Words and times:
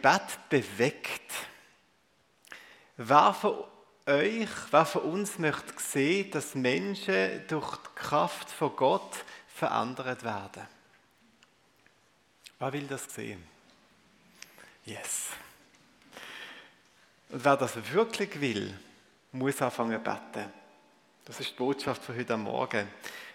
Gebet 0.00 0.48
bewegt. 0.48 1.32
Wer 2.96 3.34
von 3.34 3.64
euch, 4.06 4.48
wer 4.70 4.86
von 4.86 5.02
uns 5.02 5.38
möchte 5.38 5.74
sehen, 5.78 6.30
dass 6.30 6.54
Menschen 6.54 7.46
durch 7.48 7.76
die 7.76 7.88
Kraft 7.96 8.50
von 8.50 8.74
Gott 8.76 9.24
verändert 9.54 10.24
werden? 10.24 10.66
Wer 12.58 12.72
will 12.72 12.86
das 12.86 13.04
sehen? 13.14 13.46
Yes. 14.86 15.28
Und 17.28 17.44
wer 17.44 17.56
das 17.56 17.76
wirklich 17.92 18.40
will, 18.40 18.74
muss 19.32 19.60
anfangen 19.60 20.02
zu 20.02 20.10
beten. 20.10 20.52
Das 21.26 21.40
ist 21.40 21.50
die 21.50 21.56
Botschaft 21.56 22.02
für 22.02 22.16
heute 22.16 22.38
Morgen. 22.38 22.88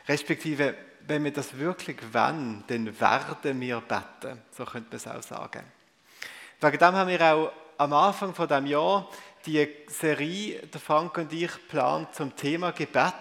Respektive, 0.08 0.76
wenn 1.02 1.24
wir 1.24 1.32
das 1.32 1.56
wirklich 1.58 1.98
wollen, 2.12 2.64
dann 2.68 3.00
werden 3.00 3.62
wir 3.62 3.82
beten. 3.82 4.42
So 4.52 4.66
könnte 4.66 4.90
man 4.90 4.98
es 4.98 5.08
auch 5.08 5.22
sagen. 5.22 5.75
Wegen 6.62 6.78
dem 6.78 6.96
haben 6.96 7.10
wir 7.10 7.22
auch 7.22 7.52
am 7.78 7.92
Anfang 7.92 8.34
von 8.34 8.48
dem 8.48 8.66
Jahr 8.66 9.10
die 9.46 9.68
Serie, 9.88 10.66
der 10.68 10.80
Frank 10.80 11.18
und 11.18 11.34
ich, 11.34 11.52
plant 11.68 12.16
zum 12.16 12.34
Thema 12.34 12.72
Gebet. 12.72 13.14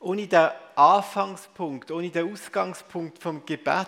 Ohne 0.00 0.26
den 0.26 0.48
Anfangspunkt, 0.74 1.90
ohne 1.90 2.08
den 2.08 2.32
Ausgangspunkt 2.32 3.18
vom 3.18 3.44
Gebet 3.44 3.86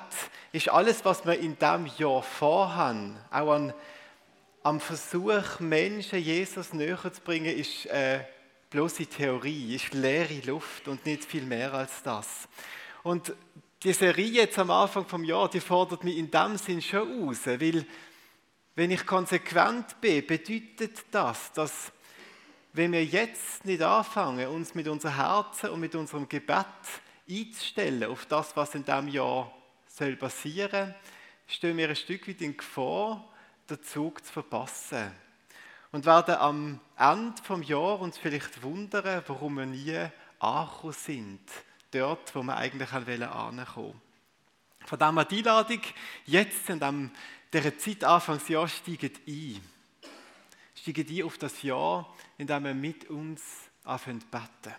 ist 0.52 0.68
alles, 0.68 1.04
was 1.06 1.24
wir 1.24 1.38
in 1.38 1.58
diesem 1.58 1.86
Jahr 1.96 2.22
vorhaben, 2.22 3.16
auch 3.30 3.52
an, 3.52 3.72
am 4.62 4.78
Versuch, 4.78 5.58
Menschen 5.60 6.18
Jesus 6.18 6.74
näher 6.74 7.10
zu 7.10 7.20
bringen, 7.22 7.56
ist 7.56 7.86
äh, 7.86 8.20
bloße 8.68 9.06
Theorie, 9.06 9.76
ist 9.76 9.94
leere 9.94 10.40
Luft 10.44 10.86
und 10.86 11.06
nicht 11.06 11.24
viel 11.24 11.44
mehr 11.44 11.72
als 11.72 12.02
das. 12.02 12.46
Und 13.02 13.32
die 13.82 13.92
Serie 13.94 14.26
jetzt 14.26 14.58
am 14.58 14.70
Anfang 14.70 15.06
vom 15.06 15.24
Jahr, 15.24 15.48
die 15.48 15.60
fordert 15.60 16.04
mich 16.04 16.18
in 16.18 16.30
dem 16.30 16.58
Sinn 16.58 16.82
schon 16.82 17.28
aus, 17.28 17.46
weil 17.46 17.86
wenn 18.74 18.90
ich 18.90 19.06
konsequent 19.06 20.00
bin, 20.00 20.26
bedeutet 20.26 21.04
das, 21.10 21.52
dass 21.52 21.92
wenn 22.72 22.92
wir 22.92 23.04
jetzt 23.04 23.64
nicht 23.64 23.82
anfangen, 23.82 24.46
uns 24.48 24.74
mit 24.74 24.86
unserem 24.86 25.16
Herzen 25.16 25.70
und 25.70 25.80
mit 25.80 25.94
unserem 25.94 26.28
Gebet 26.28 26.66
einzustellen 27.28 28.10
auf 28.10 28.26
das, 28.26 28.54
was 28.54 28.74
in 28.74 28.84
diesem 28.84 29.08
Jahr 29.08 29.50
soll 29.88 30.14
passieren, 30.16 30.94
stehen 31.46 31.76
wir 31.78 31.88
ein 31.88 31.96
Stück 31.96 32.28
weit 32.28 32.40
in 32.42 32.56
Gefahr, 32.56 33.24
den 33.68 33.82
Zug 33.82 34.24
zu 34.24 34.32
verpassen. 34.32 35.10
Und 35.90 36.06
werden 36.06 36.36
am 36.36 36.80
Ende 36.96 37.42
des 37.42 37.68
Jahres 37.68 38.00
uns 38.02 38.18
vielleicht 38.18 38.62
wundern, 38.62 39.24
warum 39.26 39.54
wir 39.56 39.66
nie 39.66 40.06
angekommen 40.38 40.92
sind, 40.92 41.40
dort, 41.90 42.34
wo 42.34 42.42
wir 42.42 42.56
eigentlich 42.56 42.92
ankommen 42.92 43.66
wollten. 43.74 44.00
Von 44.86 44.98
dem 44.98 45.16
her 45.16 45.24
die 45.24 45.38
Einladung, 45.38 45.82
jetzt 46.26 46.68
in 46.68 46.80
dem 46.80 47.10
dieser 47.52 47.76
Zeit 47.78 48.04
Anfangsjahr 48.04 48.68
steigen 48.68 49.12
ein. 49.26 49.60
Steigen 50.74 51.08
ein 51.08 51.24
auf 51.24 51.38
das 51.38 51.62
Jahr, 51.62 52.14
in 52.38 52.46
dem 52.46 52.64
wir 52.64 52.74
mit 52.74 53.10
uns 53.10 53.42
anfangen 53.84 54.20
zu 54.20 54.26
beten. 54.28 54.74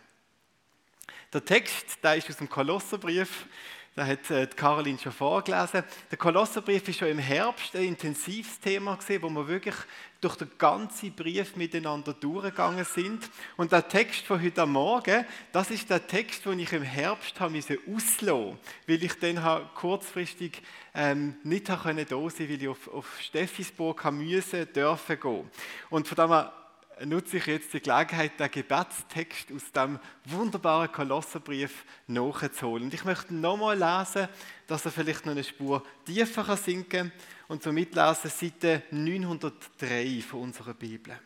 Der 1.34 1.46
Text, 1.46 2.04
der 2.04 2.16
ist 2.16 2.30
aus 2.30 2.38
dem 2.38 2.50
Kolosserbrief, 2.50 3.46
da 3.94 4.06
hat 4.06 4.32
äh, 4.32 4.48
Caroline 4.48 4.98
schon 4.98 5.12
vorgelesen. 5.12 5.84
Der 6.10 6.18
Kolosserbrief 6.18 6.88
ist 6.88 7.00
schon 7.00 7.10
im 7.10 7.20
Herbst 7.20 7.76
ein 7.76 7.84
intensives 7.84 8.58
Thema 8.60 8.96
gesehen, 8.96 9.22
wo 9.22 9.30
wir 9.30 9.48
wirklich 9.48 9.76
durch 10.22 10.36
den 10.36 10.50
ganzen 10.58 11.14
Brief 11.14 11.58
miteinander 11.58 12.14
durchgegangen 12.14 12.86
sind. 12.86 13.30
Und 13.58 13.74
der 13.74 13.88
Text 13.88 14.26
von 14.26 14.42
heute 14.42 14.66
Morgen, 14.66 15.26
das 15.52 15.72
ist 15.72 15.90
der 15.90 16.08
Text, 16.08 16.46
den 16.46 16.60
ich 16.60 16.72
im 16.72 16.84
Herbst 16.84 17.40
habe 17.40 17.58
auslassen 17.58 18.58
weil 18.88 19.04
ich 19.04 19.20
dann 19.20 19.68
kurzfristig 19.76 20.62
ähm, 20.94 21.36
nicht 21.44 21.68
da 21.68 21.82
sein 21.84 22.08
konnte, 22.08 22.50
weil 22.50 22.62
ich 22.62 22.68
auf, 22.68 22.88
auf 22.88 23.20
Steffisburg 23.20 24.10
müssen, 24.12 24.72
dürfen 24.72 25.20
gehen. 25.20 25.52
Und 25.90 26.08
von 26.08 26.16
dem 26.16 26.61
nutze 27.06 27.38
ich 27.38 27.46
jetzt 27.46 27.74
die 27.74 27.82
Gelegenheit, 27.82 28.40
den 28.40 28.52
Gebetstext 28.52 29.52
aus 29.52 29.72
dem 29.72 30.00
wunderbaren 30.26 30.92
Kolosserbrief 30.92 31.86
nachzuholen. 32.08 32.86
Und 32.86 32.94
ich 32.94 33.06
möchte 33.06 33.34
nochmal 33.34 33.78
lesen, 33.78 34.28
dass 34.68 34.86
er 34.86 34.92
vielleicht 34.92 35.26
noch 35.26 35.32
eine 35.32 35.44
Spur 35.44 35.84
tiefer 36.06 36.56
sinken 36.58 36.90
kann. 36.90 37.12
Und 37.48 37.64
so 37.64 37.72
mitlesen 37.72 38.30
Seite 38.30 38.84
903 38.92 40.22
von 40.22 40.42
unserer 40.42 40.74
Bibel. 40.74 41.20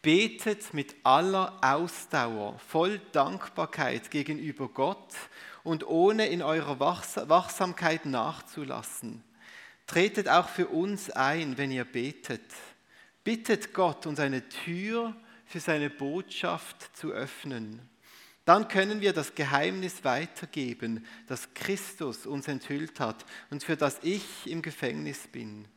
Betet 0.00 0.72
mit 0.72 0.94
aller 1.02 1.58
Ausdauer, 1.60 2.58
voll 2.60 3.00
Dankbarkeit 3.12 4.10
gegenüber 4.10 4.68
Gott 4.68 5.12
und 5.64 5.86
ohne 5.86 6.28
in 6.28 6.40
eurer 6.40 6.78
Wachsamkeit 6.80 8.06
nachzulassen. 8.06 9.24
Tretet 9.86 10.28
auch 10.28 10.48
für 10.48 10.68
uns 10.68 11.10
ein, 11.10 11.58
wenn 11.58 11.70
ihr 11.70 11.84
betet 11.84 12.42
bittet 13.28 13.74
Gott, 13.74 14.06
uns 14.06 14.20
eine 14.20 14.48
Tür 14.48 15.14
für 15.44 15.60
seine 15.60 15.90
Botschaft 15.90 16.96
zu 16.96 17.10
öffnen. 17.10 17.86
Dann 18.46 18.68
können 18.68 19.02
wir 19.02 19.12
das 19.12 19.34
Geheimnis 19.34 20.02
weitergeben, 20.02 21.04
das 21.26 21.52
Christus 21.52 22.24
uns 22.24 22.48
enthüllt 22.48 23.00
hat 23.00 23.26
und 23.50 23.62
für 23.62 23.76
das 23.76 23.98
ich 24.00 24.46
im 24.46 24.62
Gefängnis 24.62 25.28
bin. 25.28 25.68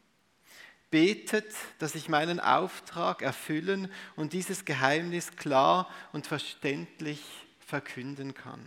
Betet, 0.92 1.54
dass 1.80 1.94
ich 1.96 2.08
meinen 2.08 2.40
Auftrag 2.40 3.22
erfüllen 3.22 3.92
und 4.16 4.32
dieses 4.32 4.64
Geheimnis 4.64 5.36
klar 5.36 5.90
und 6.14 6.28
verständlich 6.28 7.22
verkünden 7.60 8.34
kann. 8.34 8.66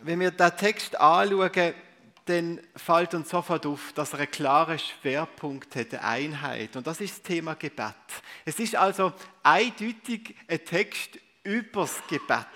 Wenn 0.00 0.20
wir 0.20 0.30
den 0.30 0.56
Text 0.58 1.00
anschauen, 1.00 1.72
dann 2.26 2.60
fällt 2.76 3.14
uns 3.14 3.30
sofort 3.30 3.66
auf, 3.66 3.92
dass 3.94 4.12
er 4.12 4.20
einen 4.20 4.30
klaren 4.30 4.78
Schwerpunkt 4.78 5.74
hat, 5.74 5.92
eine 5.92 6.04
Einheit. 6.04 6.76
Und 6.76 6.86
das 6.86 7.00
ist 7.00 7.14
das 7.14 7.22
Thema 7.22 7.54
Gebet. 7.54 7.94
Es 8.44 8.58
ist 8.60 8.76
also 8.76 9.12
eindeutig 9.42 10.36
ein 10.46 10.64
Text 10.64 11.18
übers 11.42 12.00
Gebet. 12.08 12.46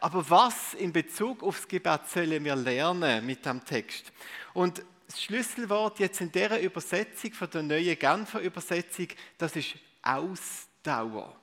Aber 0.00 0.28
was 0.30 0.74
in 0.74 0.92
Bezug 0.92 1.42
aufs 1.42 1.68
Gebet 1.68 2.08
sollen 2.08 2.44
wir 2.44 2.56
lernen 2.56 3.24
mit 3.26 3.44
dem 3.44 3.64
Text? 3.64 4.12
Und 4.54 4.82
das 5.06 5.22
Schlüsselwort 5.22 5.98
jetzt 5.98 6.22
in 6.22 6.32
dieser 6.32 6.58
Übersetzung 6.60 7.32
von 7.34 7.50
der 7.50 7.62
neuen 7.62 7.98
Genfer 7.98 8.40
Übersetzung, 8.40 9.08
das 9.36 9.54
ist 9.56 9.74
Ausdauer. 10.02 11.41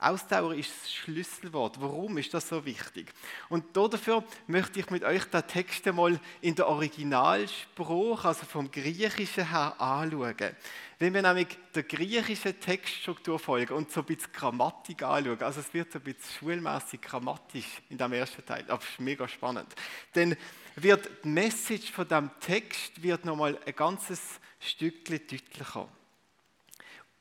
Ausdauer 0.00 0.54
ist 0.54 0.70
das 0.70 0.92
Schlüsselwort. 0.92 1.78
Warum 1.78 2.16
ist 2.16 2.32
das 2.32 2.48
so 2.48 2.64
wichtig? 2.64 3.12
Und 3.50 3.76
dafür 3.76 4.24
möchte 4.46 4.80
ich 4.80 4.88
mit 4.88 5.04
euch 5.04 5.26
den 5.26 5.46
Text 5.46 5.86
einmal 5.86 6.18
in 6.40 6.54
der 6.54 6.68
Originalspruch, 6.68 8.24
also 8.24 8.46
vom 8.46 8.70
Griechischen 8.70 9.50
her, 9.50 9.78
anschauen. 9.78 10.56
Wenn 10.98 11.12
wir 11.12 11.20
nämlich 11.20 11.48
der 11.74 11.82
griechischen 11.82 12.58
Textstruktur 12.58 13.38
folgen 13.38 13.74
und 13.74 13.90
so 13.90 14.00
ein 14.00 14.06
bisschen 14.06 14.32
Grammatik 14.32 15.02
anschauen, 15.02 15.42
also 15.42 15.60
es 15.60 15.74
wird 15.74 15.92
so 15.92 15.98
ein 15.98 16.04
bisschen 16.04 16.38
schulmäßig 16.38 17.02
grammatisch 17.02 17.82
in 17.90 17.98
dem 17.98 18.12
ersten 18.14 18.44
Teil, 18.44 18.64
aber 18.68 18.82
es 18.82 18.88
ist 18.88 19.00
mega 19.00 19.28
spannend, 19.28 19.74
dann 20.14 20.34
wird 20.76 21.10
die 21.24 21.28
Message 21.28 21.92
von 21.92 22.08
dem 22.08 22.30
Text 22.40 23.02
wird 23.02 23.26
nochmal 23.26 23.58
ein 23.66 23.74
ganzes 23.76 24.40
Stückchen 24.58 25.20
deutlicher. 25.26 25.88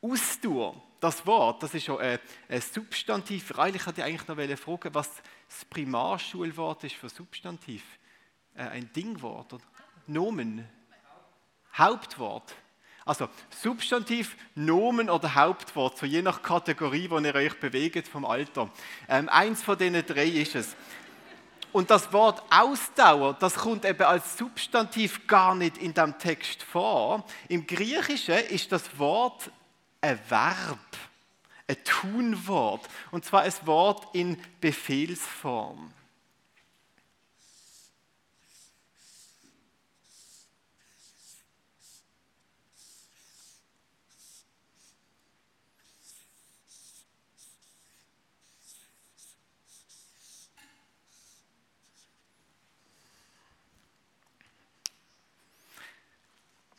Ausdauer 0.02 0.82
das 1.00 1.26
Wort, 1.26 1.64
das 1.64 1.74
ist 1.74 1.86
schon 1.86 2.00
ein, 2.00 2.20
ein 2.50 2.62
Substantiv. 2.62 3.58
Eigentlich 3.58 3.86
hatte 3.86 4.02
ich 4.02 4.08
eigentlich 4.08 4.28
noch 4.28 4.58
fragen, 4.58 4.94
was 4.94 5.10
das 5.48 5.66
Primarschulwort 5.66 6.84
ist 6.84 6.96
für 6.96 7.10
Substantiv. 7.10 7.84
Äh, 8.56 8.64
ein 8.64 8.92
Dingwort 8.94 9.56
Nomen. 10.08 10.68
Hauptwort. 11.78 12.56
Also 13.06 13.30
Substantiv, 13.50 14.36
Nomen 14.56 15.10
oder 15.10 15.34
Hauptwort, 15.34 15.98
so 15.98 16.06
je 16.06 16.22
nach 16.22 16.42
Kategorie, 16.42 17.10
wo 17.10 17.18
ihr 17.20 17.34
euch 17.34 17.60
bewegt 17.60 18.08
vom 18.08 18.26
Alter. 18.26 18.70
Ähm, 19.08 19.30
eins 19.30 19.64
von 19.64 19.78
diesen 19.78 20.06
drei 20.06 20.28
ist 20.28 20.56
es. 20.56 20.76
Und 21.72 21.92
das 21.92 22.12
Wort 22.12 22.44
Ausdauer, 22.50 23.36
das 23.40 23.56
kommt 23.56 23.86
eben 23.86 24.04
als 24.04 24.38
Substantiv 24.38 25.28
gar 25.28 25.56
nicht 25.56 25.78
in 25.78 25.94
dem 25.94 26.18
Text 26.18 26.64
vor. 26.64 27.26
Im 27.48 27.66
Griechischen 27.68 28.36
ist 28.50 28.72
das 28.72 28.98
Wort 28.98 29.52
ein 30.02 30.20
Verb, 30.30 30.80
ein 31.68 31.84
Tunwort, 31.84 32.88
und 33.12 33.26
zwar 33.26 33.42
ein 33.42 33.54
Wort 33.66 34.16
in 34.16 34.42
Befehlsform. 34.60 35.94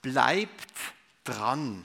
Bleibt 0.02 0.72
dran. 1.24 1.82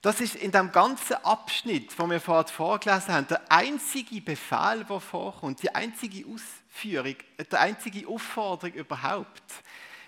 Das 0.00 0.20
ist 0.20 0.36
in 0.36 0.52
dem 0.52 0.70
ganzen 0.70 1.16
Abschnitt, 1.24 1.98
wo 1.98 2.08
wir 2.08 2.20
vorhin 2.20 2.46
vorgelesen 2.46 3.14
haben, 3.14 3.26
der 3.26 3.50
einzige 3.50 4.20
Befehl, 4.20 4.84
der 4.88 5.00
vorkommt, 5.00 5.60
die 5.60 5.74
einzige 5.74 6.24
Ausführung, 6.24 7.16
die 7.38 7.56
einzige 7.56 8.06
Aufforderung 8.06 8.74
überhaupt. 8.74 9.42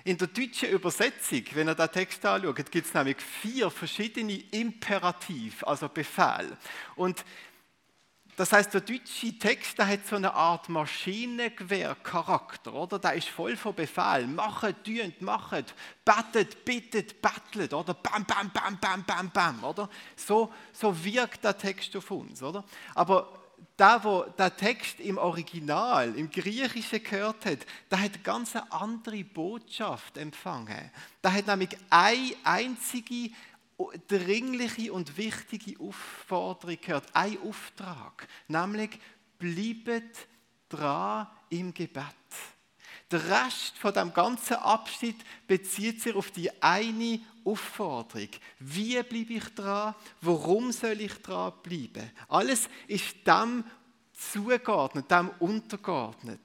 In 0.04 0.16
der 0.16 0.28
deutschen 0.28 0.70
Übersetzung, 0.70 1.42
wenn 1.54 1.68
ihr 1.68 1.74
den 1.74 1.90
Text 1.90 2.24
anschaut, 2.24 2.70
gibt 2.70 2.86
es 2.86 2.94
nämlich 2.94 3.20
vier 3.20 3.68
verschiedene 3.68 4.38
Imperativ, 4.52 5.64
also 5.64 5.88
Befehl. 5.88 6.56
Und 6.94 7.24
das 8.40 8.52
heißt, 8.54 8.72
der 8.72 8.80
deutsche 8.80 9.38
Text, 9.38 9.76
der 9.76 9.86
hat 9.86 10.06
so 10.06 10.16
eine 10.16 10.32
Art 10.32 10.70
Maschinengewehr-Charakter, 10.70 12.72
oder? 12.72 12.98
Der 12.98 13.12
ist 13.12 13.28
voll 13.28 13.54
von 13.54 13.74
Befehl. 13.74 14.26
Machet, 14.26 14.82
tünt, 14.82 15.20
machet, 15.20 15.74
bettet, 16.06 16.64
bittet, 16.64 17.20
bettlet, 17.20 17.74
oder? 17.74 17.92
Bam, 17.92 18.24
bam, 18.24 18.50
bam, 18.50 18.78
bam, 18.80 19.04
bam, 19.04 19.30
bam, 19.30 19.62
oder? 19.62 19.90
So, 20.16 20.50
so 20.72 21.04
wirkt 21.04 21.44
der 21.44 21.58
Text 21.58 21.94
auf 21.96 22.10
uns, 22.10 22.42
oder? 22.42 22.64
Aber 22.94 23.28
der, 23.78 24.02
wo 24.04 24.22
der 24.22 24.56
Text 24.56 25.00
im 25.00 25.18
Original, 25.18 26.14
im 26.14 26.30
Griechischen 26.30 27.02
gehört 27.02 27.44
hat, 27.44 27.58
der 27.90 28.00
hat 28.00 28.14
eine 28.14 28.22
ganz 28.22 28.56
andere 28.70 29.22
Botschaft 29.22 30.16
empfangen. 30.16 30.90
Der 31.22 31.34
hat 31.34 31.46
nämlich 31.46 31.76
eine 31.90 32.32
einzige 32.44 33.32
dringliche 34.08 34.92
und 34.92 35.16
wichtige 35.16 35.80
Aufforderung 35.80 36.78
gehört, 36.80 37.06
ein 37.14 37.38
Auftrag, 37.42 38.28
nämlich 38.48 38.90
bleibt 39.38 40.26
dran 40.68 41.26
im 41.48 41.74
Gebet. 41.74 42.04
Der 43.10 43.28
Rest 43.28 43.76
von 43.78 43.92
dem 43.92 44.12
ganzen 44.12 44.54
Abschnitt 44.54 45.16
bezieht 45.48 46.00
sich 46.00 46.14
auf 46.14 46.30
die 46.30 46.50
eine 46.62 47.20
Aufforderung. 47.44 48.28
Wie 48.60 49.02
bleibe 49.02 49.32
ich 49.34 49.54
dran? 49.54 49.96
Warum 50.20 50.70
soll 50.70 51.00
ich 51.00 51.14
dran 51.14 51.52
bleiben? 51.62 52.10
Alles 52.28 52.68
ist 52.86 53.16
dem 53.26 53.64
zugeordnet, 54.12 55.10
dem 55.10 55.30
untergeordnet. 55.40 56.40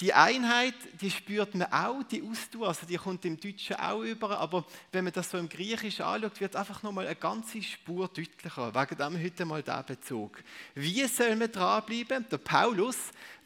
Die 0.00 0.12
Einheit, 0.12 0.74
die 1.00 1.10
spürt 1.10 1.54
man 1.54 1.72
auch, 1.72 2.02
die 2.02 2.22
Ausdauer, 2.22 2.68
also 2.68 2.84
die 2.84 2.98
kommt 2.98 3.24
im 3.24 3.40
Deutschen 3.40 3.76
auch 3.76 4.02
über, 4.02 4.38
aber 4.38 4.66
wenn 4.92 5.04
man 5.04 5.12
das 5.14 5.30
so 5.30 5.38
im 5.38 5.48
Griechischen 5.48 6.04
anschaut, 6.04 6.38
wird 6.38 6.54
einfach 6.54 6.82
nochmal 6.82 7.06
eine 7.06 7.16
ganze 7.16 7.62
Spur 7.62 8.06
deutlicher. 8.08 8.74
Wegen 8.74 8.98
dem 8.98 9.22
heute 9.22 9.44
mal 9.46 9.62
der 9.62 9.82
Bezug. 9.84 10.42
Wie 10.74 11.02
soll 11.06 11.34
man 11.36 11.50
dranbleiben? 11.50 12.26
Der 12.30 12.36
Paulus, 12.36 12.96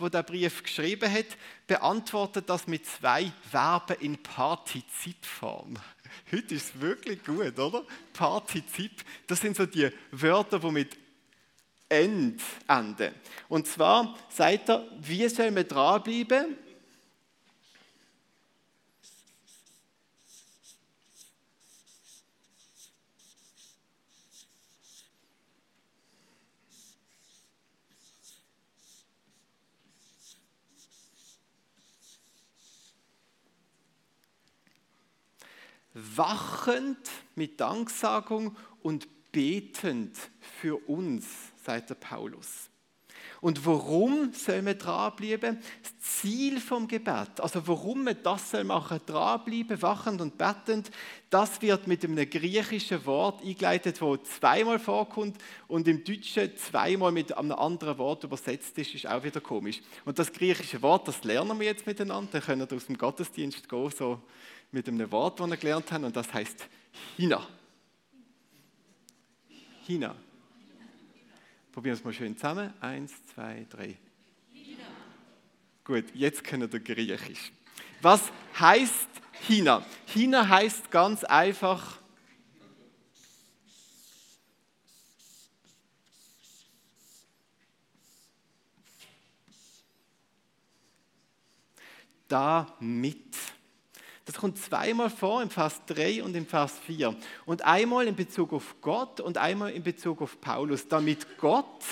der 0.00 0.10
den 0.10 0.24
Brief 0.24 0.64
geschrieben 0.64 1.12
hat, 1.12 1.36
beantwortet 1.68 2.50
das 2.50 2.66
mit 2.66 2.84
zwei 2.84 3.30
Verben 3.48 3.96
in 4.00 4.20
Partizipform. 4.20 5.74
Heute 6.32 6.56
ist 6.56 6.74
es 6.74 6.80
wirklich 6.80 7.24
gut, 7.24 7.56
oder? 7.60 7.84
Partizip, 8.12 9.04
das 9.28 9.40
sind 9.40 9.56
so 9.56 9.66
die 9.66 9.88
Wörter, 10.10 10.58
die 10.58 10.70
mit 10.72 10.98
End 11.90 12.40
enden. 12.66 13.14
Und 13.48 13.66
zwar 13.66 14.16
sagt 14.30 14.70
er, 14.70 14.86
wie 15.00 15.28
soll 15.28 15.50
man 15.50 15.68
dranbleiben? 15.68 16.56
wachend 35.92 37.10
mit 37.34 37.60
Danksagung 37.60 38.56
und 38.82 39.08
betend 39.32 40.16
für 40.60 40.76
uns 40.88 41.49
sagt 41.70 41.90
der 41.90 41.94
Paulus. 41.94 42.68
Und 43.40 43.64
warum 43.64 44.32
soll 44.34 44.60
man 44.60 44.76
dranbleiben? 44.76 45.58
Das 45.82 45.98
Ziel 46.00 46.60
vom 46.60 46.86
Gebet, 46.86 47.40
also 47.40 47.66
warum 47.66 48.04
man 48.04 48.16
das 48.22 48.50
soll 48.50 48.64
machen, 48.64 49.00
dranbleiben, 49.06 49.80
wachend 49.80 50.20
und 50.20 50.36
bettend, 50.36 50.90
das 51.30 51.62
wird 51.62 51.86
mit 51.86 52.04
einem 52.04 52.28
griechischen 52.28 53.06
Wort 53.06 53.42
eingeleitet, 53.42 54.00
das 54.02 54.38
zweimal 54.38 54.78
vorkommt 54.78 55.38
und 55.68 55.88
im 55.88 56.04
Deutschen 56.04 56.54
zweimal 56.56 57.12
mit 57.12 57.34
einem 57.34 57.52
anderen 57.52 57.96
Wort 57.96 58.24
übersetzt 58.24 58.76
ist, 58.76 58.94
ist 58.94 59.06
auch 59.06 59.22
wieder 59.22 59.40
komisch. 59.40 59.80
Und 60.04 60.18
das 60.18 60.32
griechische 60.32 60.82
Wort, 60.82 61.08
das 61.08 61.24
lernen 61.24 61.58
wir 61.58 61.66
jetzt 61.66 61.86
miteinander, 61.86 62.32
dann 62.32 62.42
können 62.42 62.68
wir 62.68 62.76
aus 62.76 62.86
dem 62.86 62.98
Gottesdienst 62.98 63.68
gehen, 63.68 63.90
so 63.96 64.20
mit 64.70 64.86
einem 64.86 65.10
Wort, 65.12 65.40
das 65.40 65.48
wir 65.48 65.56
gelernt 65.56 65.90
haben, 65.92 66.04
und 66.04 66.14
das 66.14 66.32
heißt 66.32 66.68
Hina. 67.16 67.46
Hina. 69.86 70.14
Probieren 71.72 71.94
wir 71.94 71.98
es 72.00 72.04
mal 72.04 72.12
schön 72.12 72.36
zusammen. 72.36 72.74
Eins, 72.80 73.12
zwei, 73.32 73.64
drei. 73.70 73.96
China. 74.52 74.82
Gut, 75.84 76.04
jetzt 76.14 76.42
können 76.42 76.70
wir 76.72 76.80
Griechisch. 76.80 77.52
Was 78.02 78.32
heißt 78.58 79.08
China? 79.46 79.86
China 80.06 80.48
heißt 80.48 80.90
ganz 80.90 81.22
einfach 81.22 82.00
damit. 92.30 93.36
Das 94.30 94.38
kommt 94.38 94.58
zweimal 94.58 95.10
vor 95.10 95.42
im 95.42 95.50
Vers 95.50 95.80
3 95.86 96.22
und 96.22 96.36
im 96.36 96.46
Vers 96.46 96.78
4. 96.86 97.16
Und 97.46 97.62
einmal 97.62 98.06
in 98.06 98.14
Bezug 98.14 98.52
auf 98.52 98.76
Gott 98.80 99.18
und 99.18 99.38
einmal 99.38 99.72
in 99.72 99.82
Bezug 99.82 100.22
auf 100.22 100.40
Paulus. 100.40 100.86
Damit 100.86 101.36
Gott 101.36 101.82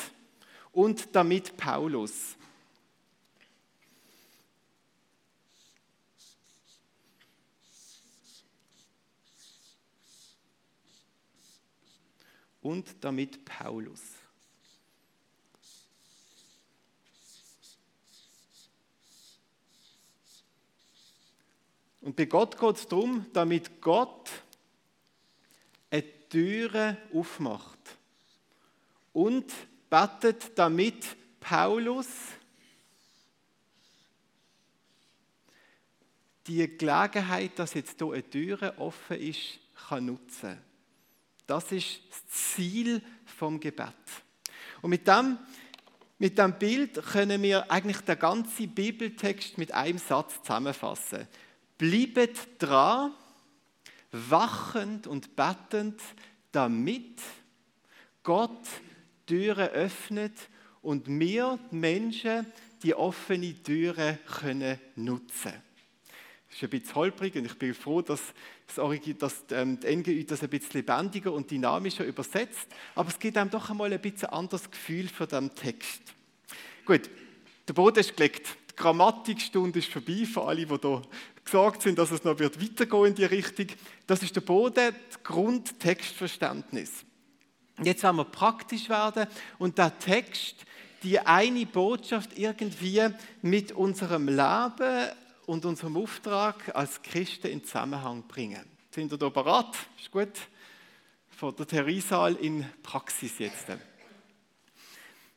und 0.70 1.17
damit 1.17 1.56
Paulus. 1.56 2.37
Und 12.63 12.86
damit 13.01 13.44
Paulus. 13.44 14.18
Und 22.08 22.17
bei 22.17 22.24
Gott 22.24 22.58
geht 22.58 22.77
es 22.77 22.86
darum, 22.86 23.27
damit 23.34 23.82
Gott 23.82 24.31
eine 25.91 26.03
Türe 26.31 26.96
aufmacht. 27.12 27.79
Und 29.12 29.53
betet, 29.91 30.58
damit 30.58 31.05
Paulus 31.38 32.06
die 36.46 36.79
Gelegenheit, 36.79 37.58
dass 37.58 37.74
jetzt 37.74 37.98
hier 37.98 38.10
eine 38.10 38.31
Türe 38.31 38.79
offen 38.79 39.19
ist, 39.19 39.58
kann 39.86 40.06
nutzen. 40.06 40.56
Das 41.46 41.70
ist 41.72 42.00
das 42.08 42.27
Ziel 42.29 43.03
vom 43.27 43.60
Gebet. 43.60 43.93
Und 44.81 44.88
mit 44.88 45.06
dem, 45.06 45.36
mit 46.19 46.38
dem 46.38 46.58
Bild 46.58 47.05
können 47.05 47.43
wir 47.43 47.70
eigentlich 47.70 48.00
den 48.00 48.19
ganzen 48.19 48.74
Bibeltext 48.74 49.58
mit 49.58 49.72
einem 49.72 49.98
Satz 49.98 50.41
zusammenfassen. 50.41 51.29
Bliebet 51.79 52.37
dran, 52.58 53.13
wachend 54.13 55.06
und 55.06 55.37
bettend, 55.37 56.01
damit 56.53 57.20
Gott 58.23 58.67
Türen 59.27 59.69
öffnet 59.69 60.35
und 60.82 61.06
wir 61.08 61.58
Menschen 61.70 62.47
die 62.82 62.94
offene 62.94 63.55
Türe 63.63 64.19
können 64.41 64.79
nutzen. 64.97 65.53
Das 66.49 66.56
ist 66.56 66.63
ein 66.63 66.70
bisschen 66.70 66.94
holprig 66.94 67.37
und 67.37 67.44
ich 67.44 67.58
bin 67.58 67.75
froh, 67.75 68.01
dass, 68.01 68.23
das, 69.19 69.44
ähm, 69.51 69.79
die 69.81 69.97
NGÜ 69.97 70.25
das 70.25 70.43
ein 70.43 70.49
bisschen 70.49 70.81
lebendiger 70.81 71.32
und 71.32 71.51
dynamischer 71.51 72.05
übersetzt, 72.05 72.69
aber 72.94 73.08
es 73.08 73.19
gibt 73.19 73.37
einem 73.37 73.51
doch 73.51 73.69
einmal 73.69 73.93
ein 73.93 74.01
bisschen 74.01 74.31
anderes 74.31 74.70
Gefühl 74.70 75.08
für 75.08 75.27
den 75.27 75.55
Text. 75.55 76.03
Gut, 76.87 77.11
der 77.67 77.75
Boden 77.75 77.99
ist 77.99 78.17
gelegt. 78.17 78.47
Die 78.70 78.77
Grammatikstunde 78.77 79.79
ist 79.79 79.93
vorbei 79.93 80.25
für 80.25 80.43
alle, 80.44 80.65
die 80.65 80.75
hier 80.81 81.03
gesagt 81.50 81.82
sind, 81.82 81.98
dass 81.98 82.10
es 82.10 82.24
noch 82.24 82.38
wird 82.38 82.60
weitergehen 82.60 83.06
in 83.06 83.14
die 83.14 83.24
Richtung. 83.24 83.67
Das 84.06 84.22
ist 84.22 84.36
der 84.36 84.40
Boden, 84.40 84.94
das 85.08 85.22
Grundtextverständnis. 85.22 87.05
Jetzt 87.82 88.02
wollen 88.02 88.17
wir 88.17 88.24
praktisch 88.24 88.88
werden 88.88 89.26
und 89.58 89.78
der 89.78 89.96
Text, 89.98 90.64
die 91.02 91.19
eine 91.19 91.64
Botschaft 91.67 92.36
irgendwie 92.36 93.02
mit 93.43 93.72
unserem 93.72 94.26
Leben 94.26 95.10
und 95.46 95.64
unserem 95.64 95.96
Auftrag 95.96 96.74
als 96.74 97.00
Christen 97.02 97.46
in 97.48 97.64
Zusammenhang 97.64 98.24
bringen. 98.26 98.64
Sind 98.90 99.12
ihr 99.12 99.19
da 99.19 99.28
bereit? 99.28 99.76
Ist 99.98 100.10
gut? 100.10 100.28
Von 101.31 101.55
der 101.55 101.67
Therisal 101.67 102.34
in 102.34 102.67
Praxis 102.82 103.38
jetzt. 103.38 103.67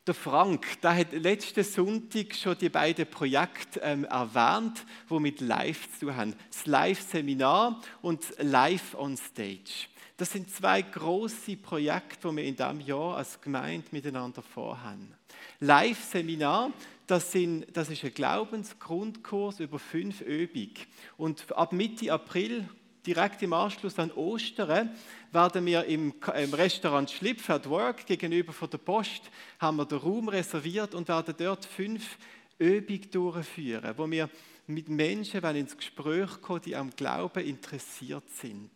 Der 0.08 0.16
Frank, 0.16 0.82
der 0.82 0.96
hat 0.96 1.12
letzten 1.12 1.64
Sonntag 1.64 2.34
schon 2.34 2.58
die 2.58 2.70
beiden 2.70 3.06
Projekte 3.06 3.82
ähm, 3.82 4.04
erwähnt, 4.06 4.84
die 5.08 5.20
mit 5.20 5.42
Live 5.42 5.92
zu 5.92 6.08
tun 6.08 6.16
haben. 6.16 6.36
Das 6.50 6.66
Live-Seminar 6.66 7.80
und 8.02 8.34
Live 8.40 8.96
on 8.96 9.16
Stage. 9.16 9.86
Das 10.18 10.32
sind 10.32 10.50
zwei 10.50 10.82
große 10.82 11.56
Projekte, 11.58 12.30
die 12.30 12.36
wir 12.36 12.44
in 12.46 12.56
diesem 12.56 12.80
Jahr 12.80 13.18
als 13.18 13.40
Gemeinde 13.42 13.86
miteinander 13.92 14.42
vorhaben. 14.42 15.14
Live-Seminar, 15.60 16.72
das, 17.06 17.38
das 17.72 17.90
ist 17.92 18.04
ein 18.04 18.14
Glaubensgrundkurs 18.16 19.60
über 19.60 19.78
fünf 19.78 20.22
Übungen. 20.22 20.74
Und 21.18 21.52
ab 21.52 21.74
Mitte 21.74 22.12
April, 22.12 22.68
direkt 23.06 23.42
im 23.42 23.54
Anschluss 23.54 23.98
an 24.00 24.12
Ostern, 24.12 24.92
werden 25.32 25.66
wir 25.66 25.86
im, 25.86 26.14
im 26.36 26.54
Restaurant 26.54 27.10
Schlipf 27.10 27.50
at 27.50 27.70
Work 27.70 28.06
gegenüber 28.06 28.54
von 28.54 28.70
der 28.70 28.78
Post, 28.78 29.32
haben 29.60 29.78
wir 29.78 29.86
den 29.86 29.98
Raum 29.98 30.30
reserviert 30.30 30.94
und 30.94 31.08
werden 31.08 31.36
dort 31.38 31.66
fünf 31.66 32.18
Übungen 32.60 33.12
durchführen, 33.12 33.94
wo 33.98 34.10
wir 34.10 34.30
mit 34.68 34.90
Menschen 34.90 35.44
ins 35.44 35.76
Gespräch 35.76 36.42
kommen, 36.42 36.62
die 36.62 36.76
am 36.76 36.92
Glauben 36.92 37.44
interessiert 37.44 38.30
sind. 38.30 38.72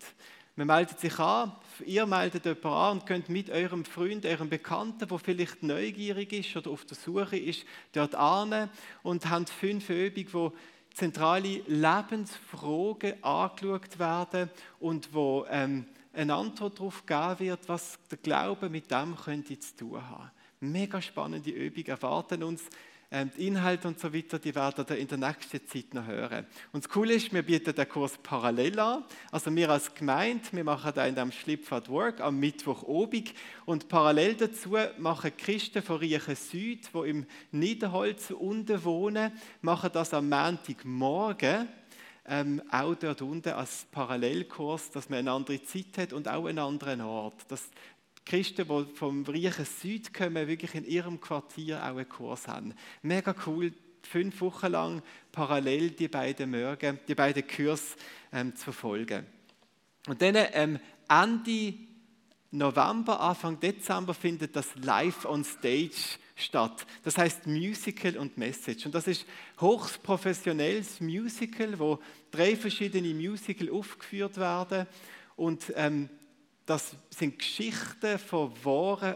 Man 0.58 0.68
meldet 0.68 1.02
sich 1.02 1.20
an, 1.20 1.52
ihr 1.86 2.06
meldet 2.06 2.46
jemanden 2.46 2.68
an 2.68 2.92
und 2.94 3.06
könnt 3.06 3.28
mit 3.28 3.50
eurem 3.50 3.84
Freund, 3.84 4.26
eurem 4.26 4.50
Bekannten, 4.50 5.06
der 5.06 5.20
vielleicht 5.20 5.64
neugierig 5.64 6.32
ist 6.32 6.56
oder 6.56 6.72
auf 6.72 6.86
der 6.86 6.96
Suche 6.96 7.38
ist, 7.38 7.66
dort 7.92 8.16
an 8.16 8.70
und 9.04 9.30
habt 9.30 9.50
fünf 9.50 9.90
Übungen, 9.90 10.34
wo 10.34 10.54
zentrale 10.96 11.62
Lebensfragen 11.68 13.22
angeschaut 13.22 14.00
werden 14.00 14.50
und 14.80 15.14
wo 15.14 15.46
ähm, 15.50 15.86
eine 16.14 16.34
Antwort 16.34 16.80
darauf 16.80 17.06
geben 17.06 17.40
wird, 17.40 17.68
was 17.68 18.00
der 18.10 18.18
Glaube 18.18 18.70
mit 18.70 18.90
dem 18.90 19.16
könnte 19.16 19.60
zu 19.60 19.76
tun 19.76 20.10
haben. 20.10 20.32
Mega 20.62 21.02
spannende 21.02 21.52
Übungen 21.52 21.88
erwarten 21.88 22.44
uns. 22.44 22.64
Ähm, 23.12 23.30
die 23.38 23.48
Inhalte 23.48 23.88
und 23.88 24.00
so 24.00 24.14
weiter, 24.14 24.40
die 24.40 24.56
werden 24.56 24.86
ihr 24.90 24.98
in 24.98 25.08
der 25.08 25.18
nächsten 25.18 25.66
Zeit 25.68 25.94
noch 25.94 26.08
hören. 26.08 26.46
Und 26.72 26.84
das 26.84 26.90
Coole 26.90 27.14
ist, 27.14 27.32
wir 27.32 27.44
bieten 27.44 27.76
den 27.76 27.88
Kurs 27.88 28.18
parallel 28.22 28.80
an. 28.80 29.04
Also 29.32 29.56
wir 29.56 29.70
als 29.70 29.94
Gemeinde, 29.94 30.44
wir 30.52 30.64
machen 30.64 30.92
da 30.96 31.06
in 31.06 31.16
dem 31.16 31.32
Schlipf 31.32 31.72
at 31.72 31.88
Work 31.90 32.20
am 32.22 32.40
Mittwoch 32.40 32.84
obig 32.84 33.34
und 33.66 33.88
parallel 33.88 34.36
dazu 34.36 34.78
machen 34.98 35.32
Christen 35.38 35.84
von 35.84 35.98
Riechen 35.98 36.36
Süd, 36.36 36.90
wo 36.94 37.04
im 37.04 37.26
Niederholz 37.52 38.32
unten 38.32 38.84
wohnen, 38.84 39.32
machen 39.62 39.92
das 39.94 40.14
am 40.14 40.28
Montagmorgen 40.28 41.68
ähm, 42.28 42.62
auch 42.72 42.96
dort 42.96 43.22
unten 43.22 43.50
als 43.50 43.86
Parallelkurs, 43.92 44.90
dass 44.90 45.10
man 45.10 45.20
eine 45.20 45.32
andere 45.32 45.64
Zeit 45.64 45.98
hat 45.98 46.14
und 46.14 46.28
auch 46.28 46.46
einen 46.46 46.60
anderen 46.60 47.02
Ort. 47.02 47.46
Dass 47.50 47.70
Christen, 48.26 48.68
die 48.68 48.96
vom 48.96 49.24
reichen 49.24 49.66
Süd 49.66 50.14
kommen, 50.14 50.48
wirklich 50.48 50.74
in 50.74 50.86
ihrem 50.86 51.22
Quartier 51.22 51.78
auch 51.84 51.98
einen 51.98 52.10
Kurs 52.10 52.48
haben. 52.48 52.74
Mega 53.04 53.36
cool, 53.46 53.72
fünf 54.02 54.42
Wochen 54.42 54.72
lang 54.72 55.02
parallel 55.32 55.92
die 55.92 56.08
beiden 56.08 56.52
Morgen, 56.52 57.00
die 57.08 57.16
beiden 57.16 57.46
Kurse 57.48 57.96
ähm, 58.32 58.56
zu 58.56 58.66
verfolgen. 58.66 59.26
Und 60.08 60.22
dann 60.22 60.36
ähm, 60.54 60.80
Ende 61.08 61.76
November, 62.52 63.20
Anfang 63.20 63.60
Dezember 63.60 64.14
findet 64.14 64.56
das 64.56 64.76
Live 64.76 65.26
on 65.26 65.44
Stage 65.44 66.18
statt. 66.36 66.86
Das 67.04 67.18
heißt 67.18 67.48
Musical 67.48 68.18
und 68.18 68.38
Message. 68.38 68.86
Und 68.86 68.96
das 68.96 69.08
ist 69.08 69.26
hochst 69.60 70.02
professionelles 70.04 71.00
Musical, 71.00 71.78
wo 71.78 72.00
drei 72.32 72.56
verschiedene 72.56 73.14
Musical 73.14 73.70
aufgeführt 73.70 74.38
werden. 74.38 74.88
Und 75.36 75.74
ähm, 75.76 76.10
das 76.66 76.96
sind 77.10 77.38
Geschichten 77.38 78.18
von 78.20 78.52
wahren 78.64 79.16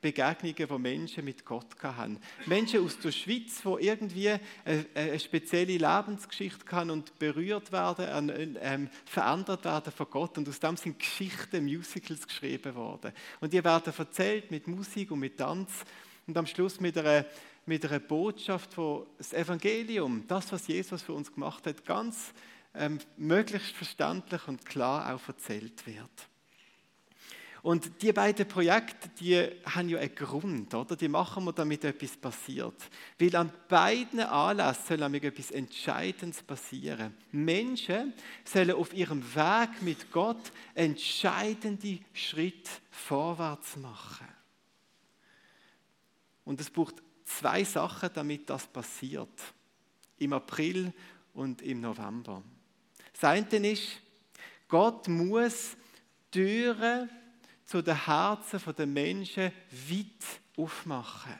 Begegnungen, 0.00 0.54
die 0.56 0.78
Menschen 0.78 1.24
mit 1.24 1.44
Gott 1.44 1.66
haben. 1.82 2.18
Menschen 2.46 2.84
aus 2.84 2.98
der 2.98 3.10
Schweiz, 3.10 3.62
die 3.62 3.86
irgendwie 3.86 4.34
eine, 4.64 5.18
spezielle 5.18 5.78
Lebensgeschichte 5.78 6.64
haben 6.70 6.90
und 6.90 7.18
berührt 7.18 7.72
werden, 7.72 8.56
ähm, 8.60 8.88
verändert 9.04 9.64
werden 9.64 9.92
von 9.92 10.06
Gott. 10.08 10.38
Und 10.38 10.48
aus 10.48 10.60
dem 10.60 10.76
sind 10.76 10.98
Geschichten, 10.98 11.64
Musicals 11.64 12.26
geschrieben 12.26 12.74
worden. 12.74 13.12
Und 13.40 13.52
die 13.52 13.64
werden 13.64 13.92
erzählt 13.96 14.50
mit 14.50 14.68
Musik 14.68 15.10
und 15.10 15.20
mit 15.20 15.38
Tanz 15.38 15.84
und 16.26 16.36
am 16.36 16.46
Schluss 16.46 16.78
mit 16.78 16.96
einer, 16.98 17.24
mit 17.64 17.84
einer 17.84 17.98
Botschaft, 17.98 18.76
wo 18.76 19.06
das 19.18 19.32
Evangelium, 19.32 20.24
das, 20.28 20.52
was 20.52 20.68
Jesus 20.68 21.02
für 21.02 21.14
uns 21.14 21.32
gemacht 21.32 21.66
hat, 21.66 21.84
ganz 21.84 22.32
ähm, 22.74 22.98
möglichst 23.16 23.74
verständlich 23.74 24.46
und 24.46 24.64
klar 24.64 25.14
auch 25.14 25.26
erzählt 25.26 25.84
wird. 25.86 26.28
Und 27.66 28.00
die 28.00 28.12
beiden 28.12 28.46
Projekte, 28.46 29.08
die 29.18 29.44
haben 29.64 29.88
ja 29.88 29.98
einen 29.98 30.14
Grund, 30.14 30.72
oder? 30.72 30.94
Die 30.94 31.08
machen 31.08 31.42
wir, 31.46 31.52
damit 31.52 31.82
etwas 31.82 32.16
passiert. 32.16 32.76
Weil 33.18 33.34
an 33.34 33.52
beiden 33.68 34.20
Anlässen 34.20 34.84
soll 34.86 34.98
nämlich 34.98 35.24
etwas 35.24 35.50
Entscheidendes 35.50 36.44
passieren. 36.44 37.12
Menschen 37.32 38.14
sollen 38.44 38.70
auf 38.70 38.94
ihrem 38.94 39.20
Weg 39.34 39.82
mit 39.82 40.12
Gott 40.12 40.52
entscheidende 40.76 41.98
Schritte 42.12 42.70
vorwärts 42.88 43.74
machen. 43.74 44.28
Und 46.44 46.60
es 46.60 46.70
braucht 46.70 47.02
zwei 47.24 47.64
Sachen, 47.64 48.10
damit 48.14 48.48
das 48.48 48.68
passiert. 48.68 49.42
Im 50.18 50.34
April 50.34 50.92
und 51.34 51.62
im 51.62 51.80
November. 51.80 52.44
Das 53.12 53.24
eine 53.24 53.72
ist, 53.72 53.88
Gott 54.68 55.08
muss 55.08 55.76
Türen 56.30 57.10
zu 57.66 57.82
den 57.82 58.06
Herzen 58.06 58.60
der 58.76 58.86
Menschen 58.86 59.52
weit 59.70 60.40
aufmachen. 60.56 61.34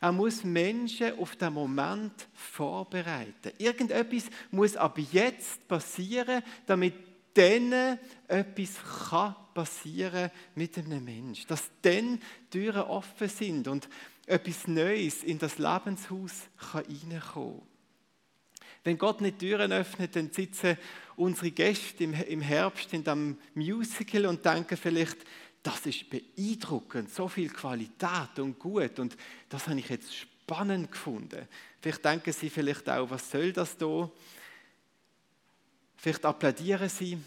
Er 0.00 0.12
muss 0.12 0.44
Menschen 0.44 1.18
auf 1.18 1.36
den 1.36 1.52
Moment 1.52 2.26
vorbereiten. 2.32 3.52
Irgendetwas 3.58 4.24
muss 4.50 4.76
ab 4.76 4.98
jetzt 5.12 5.66
passieren, 5.68 6.42
damit 6.66 6.94
dann 7.34 7.98
etwas 8.26 8.76
kann 9.08 9.36
passieren 9.54 10.30
mit 10.54 10.76
einem 10.78 11.04
Menschen. 11.04 11.46
Dass 11.48 11.70
dann 11.82 12.20
Türen 12.50 12.82
offen 12.82 13.28
sind 13.28 13.68
und 13.68 13.88
etwas 14.26 14.66
Neues 14.66 15.22
in 15.22 15.38
das 15.38 15.58
Lebenshaus 15.58 16.48
kann 16.72 16.84
kann. 17.32 17.62
Wenn 18.82 18.96
Gott 18.96 19.20
nicht 19.20 19.38
Türen 19.38 19.72
öffnet, 19.72 20.16
dann 20.16 20.30
sitzen 20.30 20.78
unsere 21.16 21.50
Gäste 21.50 22.04
im 22.04 22.40
Herbst 22.40 22.94
in 22.94 23.04
dem 23.04 23.36
Musical 23.54 24.26
und 24.26 24.44
denken 24.44 24.76
vielleicht, 24.76 25.18
das 25.62 25.86
ist 25.86 26.08
beeindruckend, 26.08 27.12
so 27.12 27.28
viel 27.28 27.50
Qualität 27.50 28.38
und 28.38 28.58
gut 28.58 28.98
und 28.98 29.16
das 29.48 29.68
habe 29.68 29.78
ich 29.78 29.88
jetzt 29.88 30.14
spannend 30.14 30.90
gefunden. 30.90 31.46
Vielleicht 31.80 32.04
denken 32.04 32.32
Sie 32.32 32.50
vielleicht 32.50 32.88
auch, 32.88 33.10
was 33.10 33.30
soll 33.30 33.52
das 33.52 33.76
da? 33.76 34.10
Vielleicht 35.96 36.24
applaudieren 36.24 36.88
Sie, 36.88 37.18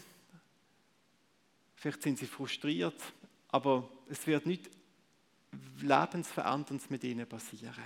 vielleicht 1.76 2.02
sind 2.02 2.18
Sie 2.18 2.26
frustriert, 2.26 3.00
aber 3.48 3.88
es 4.08 4.26
wird 4.26 4.46
nicht 4.46 4.68
lebensveränderndes 5.80 6.90
mit 6.90 7.04
Ihnen 7.04 7.26
passieren. 7.28 7.84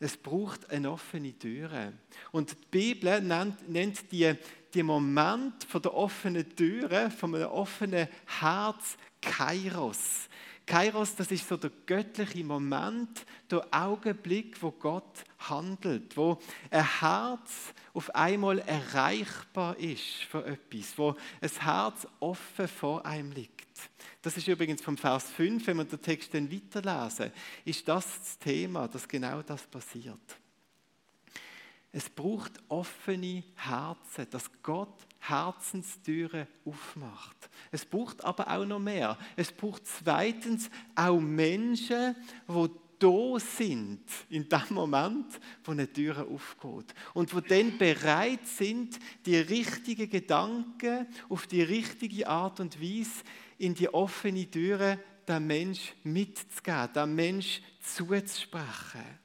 Es 0.00 0.16
braucht 0.16 0.68
eine 0.70 0.90
offene 0.90 1.38
Tür. 1.38 1.92
Und 2.32 2.50
die 2.50 2.66
Bibel 2.70 3.20
nennt, 3.20 3.68
nennt 3.68 4.10
die, 4.10 4.34
die 4.74 4.82
Moment 4.82 5.64
von 5.64 5.80
der 5.80 5.94
offenen 5.94 6.54
Türe, 6.56 7.10
von 7.10 7.34
einem 7.34 7.48
offenen 7.48 8.08
Herz 8.40 8.96
Kairos. 9.20 10.28
Kairos, 10.66 11.14
das 11.14 11.30
ist 11.30 11.46
so 11.46 11.56
der 11.56 11.70
göttliche 11.86 12.42
Moment, 12.42 13.26
der 13.50 13.66
Augenblick, 13.70 14.62
wo 14.62 14.70
Gott 14.70 15.24
handelt, 15.38 16.16
wo 16.16 16.38
ein 16.70 17.00
Herz 17.00 17.74
auf 17.92 18.14
einmal 18.14 18.60
erreichbar 18.60 19.78
ist 19.78 20.24
für 20.30 20.44
etwas, 20.46 20.96
wo 20.96 21.16
ein 21.40 21.50
Herz 21.60 22.06
offen 22.18 22.66
vor 22.66 23.04
einem 23.04 23.32
liegt. 23.32 23.64
Das 24.22 24.38
ist 24.38 24.48
übrigens 24.48 24.80
vom 24.80 24.96
Vers 24.96 25.30
5, 25.32 25.66
wenn 25.66 25.76
wir 25.76 25.84
den 25.84 26.00
Text 26.00 26.32
dann 26.32 26.50
weiterlesen, 26.50 27.30
ist 27.66 27.86
das 27.86 28.20
das 28.20 28.38
Thema, 28.38 28.88
dass 28.88 29.06
genau 29.06 29.42
das 29.42 29.66
passiert. 29.66 30.43
Es 31.96 32.10
braucht 32.10 32.50
offene 32.68 33.44
Herzen, 33.54 34.26
dass 34.28 34.50
Gott 34.64 35.06
Herzenstüren 35.20 36.48
aufmacht. 36.64 37.48
Es 37.70 37.84
braucht 37.84 38.24
aber 38.24 38.50
auch 38.50 38.66
noch 38.66 38.80
mehr. 38.80 39.16
Es 39.36 39.52
braucht 39.52 39.86
zweitens 39.86 40.70
auch 40.96 41.20
Menschen, 41.20 42.16
die 42.48 42.70
da 42.98 43.38
sind, 43.38 44.02
in 44.28 44.48
dem 44.48 44.74
Moment, 44.74 45.38
wo 45.62 45.70
eine 45.70 45.92
Tür 45.92 46.26
aufgeht. 46.28 46.92
Und 47.12 47.32
wo 47.32 47.38
dann 47.38 47.78
bereit 47.78 48.44
sind, 48.44 48.98
die 49.24 49.36
richtigen 49.36 50.10
Gedanken 50.10 51.06
auf 51.28 51.46
die 51.46 51.62
richtige 51.62 52.26
Art 52.26 52.58
und 52.58 52.82
Weise 52.82 53.22
in 53.56 53.74
die 53.74 53.88
offene 53.94 54.50
Tür 54.50 54.98
den 55.28 55.46
Mensch 55.46 55.94
mitzugeben, 56.02 56.92
den 56.92 57.14
Mensch 57.14 57.62
zuzusprechen. 57.80 59.23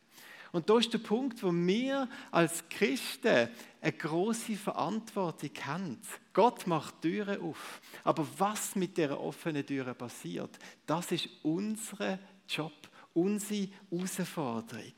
Und 0.52 0.70
da 0.70 0.80
ist 0.80 0.92
der 0.92 1.00
Punkt, 1.00 1.44
wo 1.44 1.52
wir 1.52 2.08
als 2.32 2.68
Christen 2.70 3.50
eine 3.82 3.94
große 3.94 4.56
Verantwortung 4.56 5.52
haben. 5.66 6.00
Gott 6.34 6.66
macht 6.66 7.02
Türen 7.02 7.42
auf. 7.42 7.82
Aber 8.04 8.26
was 8.38 8.76
mit 8.76 8.98
der 8.98 9.20
offenen 9.20 9.66
Türe 9.66 9.94
passiert, 9.94 10.58
das 10.86 11.12
ist 11.12 11.30
unser 11.44 12.20
Job, 12.48 12.74
unsere 13.14 13.70
Herausforderung. 13.92 14.94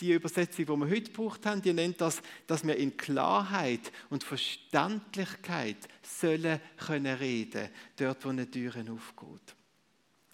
Die 0.00 0.12
Übersetzung, 0.12 0.64
die 0.64 0.76
wir 0.76 0.90
heute 0.90 1.10
gebraucht 1.10 1.44
haben, 1.44 1.60
die 1.60 1.74
nennt 1.74 2.00
das, 2.00 2.22
dass 2.46 2.66
wir 2.66 2.76
in 2.76 2.96
Klarheit 2.96 3.92
und 4.08 4.24
Verständlichkeit 4.24 5.76
sollen 6.02 6.58
können 6.78 7.16
reden, 7.16 7.68
dort, 7.96 8.24
wo 8.24 8.30
eine 8.30 8.50
Türe 8.50 8.84
aufgeht. 8.90 9.54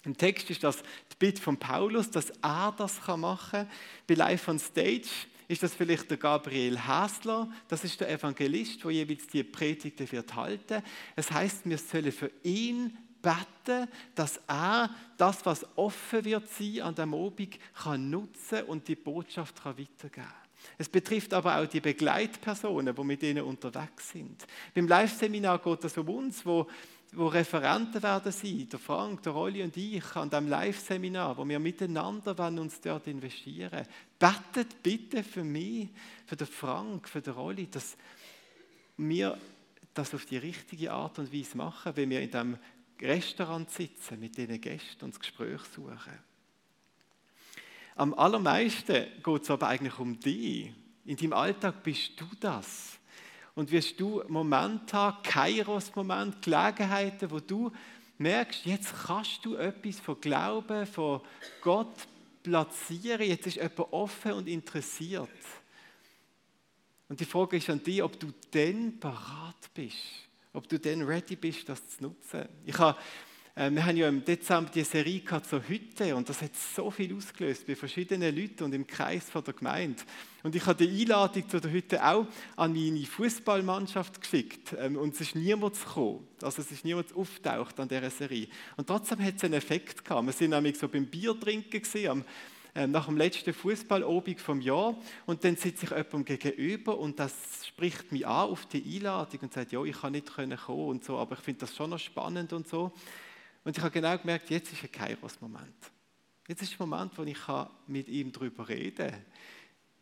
Im 0.03 0.15
Text 0.15 0.49
ist 0.49 0.63
das 0.63 0.81
Bitte 1.19 1.41
von 1.41 1.57
Paulus, 1.57 2.09
dass 2.11 2.31
er 2.41 2.73
das 2.77 2.99
machen 3.07 3.51
kann. 3.51 3.69
Bei 4.07 4.13
Live 4.13 4.47
on 4.47 4.59
Stage 4.59 5.09
ist 5.47 5.63
das 5.63 5.73
vielleicht 5.73 6.09
der 6.09 6.17
Gabriel 6.17 6.79
Hasler, 6.79 7.49
das 7.67 7.83
ist 7.83 7.99
der 8.01 8.09
Evangelist, 8.09 8.83
der 8.83 8.91
jeweils 8.91 9.27
die 9.27 9.43
Predigten 9.43 10.11
wird 10.11 10.35
halten. 10.35 10.83
Es 11.15 11.31
heißt, 11.31 11.61
wir 11.65 11.77
sollen 11.77 12.11
für 12.11 12.31
ihn 12.43 12.97
beten, 13.21 13.87
dass 14.13 14.39
er 14.47 14.89
das, 15.17 15.45
was 15.45 15.65
offen 15.77 16.25
wird 16.25 16.49
sein 16.49 16.81
an 16.81 16.95
dem 16.95 17.13
Obig, 17.13 17.59
kann 17.81 18.09
nutzen 18.09 18.63
und 18.63 18.87
die 18.87 18.95
Botschaft 18.95 19.63
kann 19.63 19.77
weitergeben. 19.77 20.27
Es 20.77 20.89
betrifft 20.89 21.33
aber 21.33 21.57
auch 21.57 21.65
die 21.65 21.79
Begleitpersonen, 21.79 22.93
die 22.95 23.03
mit 23.03 23.23
ihnen 23.23 23.43
unterwegs 23.43 24.09
sind. 24.09 24.45
Beim 24.73 24.87
Live-Seminar 24.87 25.59
geht 25.59 25.83
es 25.83 25.97
um 25.97 26.09
uns, 26.09 26.45
wo 26.45 26.67
wo 27.17 27.27
Referenten 27.27 28.03
werden 28.03 28.31
sein, 28.31 28.69
der 28.69 28.77
Frank, 28.77 29.23
der 29.23 29.31
Rolli 29.31 29.63
und 29.63 29.75
ich, 29.75 30.15
an 30.15 30.29
diesem 30.29 30.47
Live-Seminar, 30.47 31.35
wo 31.35 31.47
wir 31.47 31.57
miteinander 31.57 32.37
wollen 32.37 32.59
uns 32.59 32.79
dort 32.79 33.07
investieren. 33.07 33.87
Betet 34.19 34.83
bitte 34.83 35.23
für 35.23 35.43
mich, 35.43 35.89
für 36.27 36.35
den 36.35 36.45
Frank, 36.45 37.09
für 37.09 37.21
den 37.21 37.33
Rolli, 37.33 37.67
dass 37.71 37.97
wir 38.97 39.37
das 39.95 40.13
auf 40.13 40.25
die 40.25 40.37
richtige 40.37 40.91
Art 40.91 41.17
und 41.17 41.33
Weise 41.33 41.57
machen, 41.57 41.93
wenn 41.95 42.11
wir 42.11 42.21
in 42.21 42.29
diesem 42.29 42.57
Restaurant 43.01 43.69
sitzen, 43.71 44.19
mit 44.19 44.37
diesen 44.37 44.61
Gästen 44.61 45.05
und 45.05 45.15
das 45.15 45.19
Gespräch 45.19 45.61
suchen. 45.75 46.19
Am 47.95 48.13
allermeisten 48.13 49.07
geht 49.23 49.41
es 49.41 49.49
aber 49.49 49.69
eigentlich 49.69 49.97
um 49.97 50.19
dich. 50.19 50.71
In 51.05 51.17
deinem 51.17 51.33
Alltag 51.33 51.81
bist 51.81 52.11
du 52.21 52.25
das 52.39 52.96
und 53.57 53.71
wirst 53.71 53.99
du 53.99 54.21
Momente 54.27 54.95
haben, 54.95 55.17
Kairos-Moment, 55.23 56.43
Gelegenheiten, 56.43 57.31
wo 57.31 57.39
du 57.39 57.71
merkst, 58.19 58.67
jetzt 58.67 58.93
kannst 59.07 59.43
du 59.43 59.55
etwas 59.55 59.99
von 59.99 60.21
Glauben, 60.21 60.85
von 60.85 61.21
Gott 61.63 62.07
platzieren, 62.43 63.27
jetzt 63.27 63.47
ist 63.47 63.55
jemand 63.55 63.79
offen 63.79 64.33
und 64.33 64.47
interessiert. 64.47 65.27
Und 67.09 67.19
die 67.19 67.25
Frage 67.25 67.57
ist 67.57 67.67
an 67.71 67.81
dich, 67.81 68.03
ob 68.03 68.19
du 68.19 68.31
denn 68.53 68.99
parat 68.99 69.73
bist, 69.73 70.05
ob 70.53 70.69
du 70.69 70.77
denn 70.77 71.01
ready 71.01 71.35
bist, 71.35 71.67
das 71.67 71.87
zu 71.87 72.03
nutzen. 72.03 72.47
Ich 72.63 72.77
habe 72.77 72.95
wir 73.57 73.85
haben 73.87 73.97
ja 73.97 74.07
im 74.07 74.23
Dezember 74.23 74.69
die 74.69 74.83
Serie 74.83 75.19
gehabt 75.21 75.47
zur 75.47 75.67
Hütte 75.67 76.15
und 76.15 76.29
das 76.29 76.43
hat 76.43 76.51
so 76.55 76.91
viel 76.91 77.15
ausgelöst 77.15 77.65
bei 77.65 77.75
verschiedenen 77.75 78.35
Leuten 78.35 78.65
und 78.65 78.73
im 78.75 78.85
Kreis 78.85 79.31
von 79.31 79.43
der 79.43 79.55
Gemeinde. 79.55 80.03
Und 80.43 80.55
ich 80.55 80.63
habe 80.67 80.85
die 80.85 81.01
Einladung 81.01 81.49
zu 81.49 81.59
der 81.59 81.71
Hütte 81.71 82.05
auch 82.05 82.27
an 82.55 82.73
meine 82.73 83.03
Fußballmannschaft 83.03 84.21
geschickt 84.21 84.75
ähm, 84.79 84.95
und 84.95 85.15
es 85.15 85.21
ist 85.21 85.35
niemand 85.35 85.73
gekommen. 85.73 86.27
Also 86.43 86.61
es 86.61 86.71
ist 86.71 86.85
niemand 86.85 87.15
auftaucht 87.15 87.79
an 87.79 87.87
dieser 87.87 88.11
Serie. 88.11 88.47
Und 88.75 88.85
trotzdem 88.85 89.23
hat 89.23 89.37
es 89.37 89.43
einen 89.43 89.55
Effekt 89.55 90.05
gehabt. 90.05 90.27
Wir 90.27 90.33
sind 90.33 90.51
nämlich 90.51 90.77
so 90.77 90.87
beim 90.87 91.07
Bier 91.07 91.37
trinken 91.39 91.81
am 92.09 92.23
ähm, 92.75 92.91
nach 92.91 93.07
dem 93.07 93.17
letzten 93.17 93.55
Fußballobig 93.55 94.39
vom 94.39 94.61
Jahr 94.61 94.95
und 95.25 95.43
dann 95.43 95.55
sitze 95.55 95.85
ich 95.85 95.89
jemandem 95.89 96.25
gegenüber 96.25 96.99
und 96.99 97.19
das 97.19 97.65
spricht 97.65 98.11
mich 98.11 98.27
an 98.27 98.51
auf 98.51 98.67
die 98.67 98.83
Einladung 98.97 99.39
und 99.41 99.53
sagt, 99.53 99.71
ja, 99.71 99.83
ich 99.83 99.99
kann 99.99 100.11
nicht 100.11 100.31
kommen 100.31 100.87
und 100.87 101.03
so, 101.03 101.17
aber 101.17 101.33
ich 101.33 101.41
finde 101.41 101.61
das 101.61 101.75
schon 101.75 101.89
noch 101.89 101.97
spannend 101.97 102.53
und 102.53 102.67
so. 102.67 102.91
Und 103.67 103.77
ich 103.77 103.83
habe 103.83 103.91
genau 103.91 104.17
gemerkt, 104.17 104.49
jetzt 104.49 104.71
ist 104.71 104.81
ein 104.81 104.89
Kairos-Moment. 104.89 105.91
Jetzt 106.47 106.61
ist 106.61 106.79
der 106.79 106.87
Moment, 106.87 107.17
wo 107.17 107.23
ich 107.23 107.37
mit 107.87 108.07
ihm 108.07 108.31
darüber 108.31 108.69
reden 108.69 109.11
kann, 109.11 109.25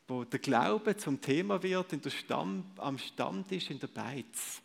wo 0.08 0.24
der 0.24 0.38
Glaube 0.38 0.96
zum 0.98 1.20
Thema 1.20 1.64
wird 1.64 1.92
in 1.92 2.00
der 2.00 2.12
Stamm, 2.12 2.64
am 2.78 3.00
Stammtisch 3.00 3.72
in 3.72 3.80
der 3.80 3.88
Beiz. 3.88 4.62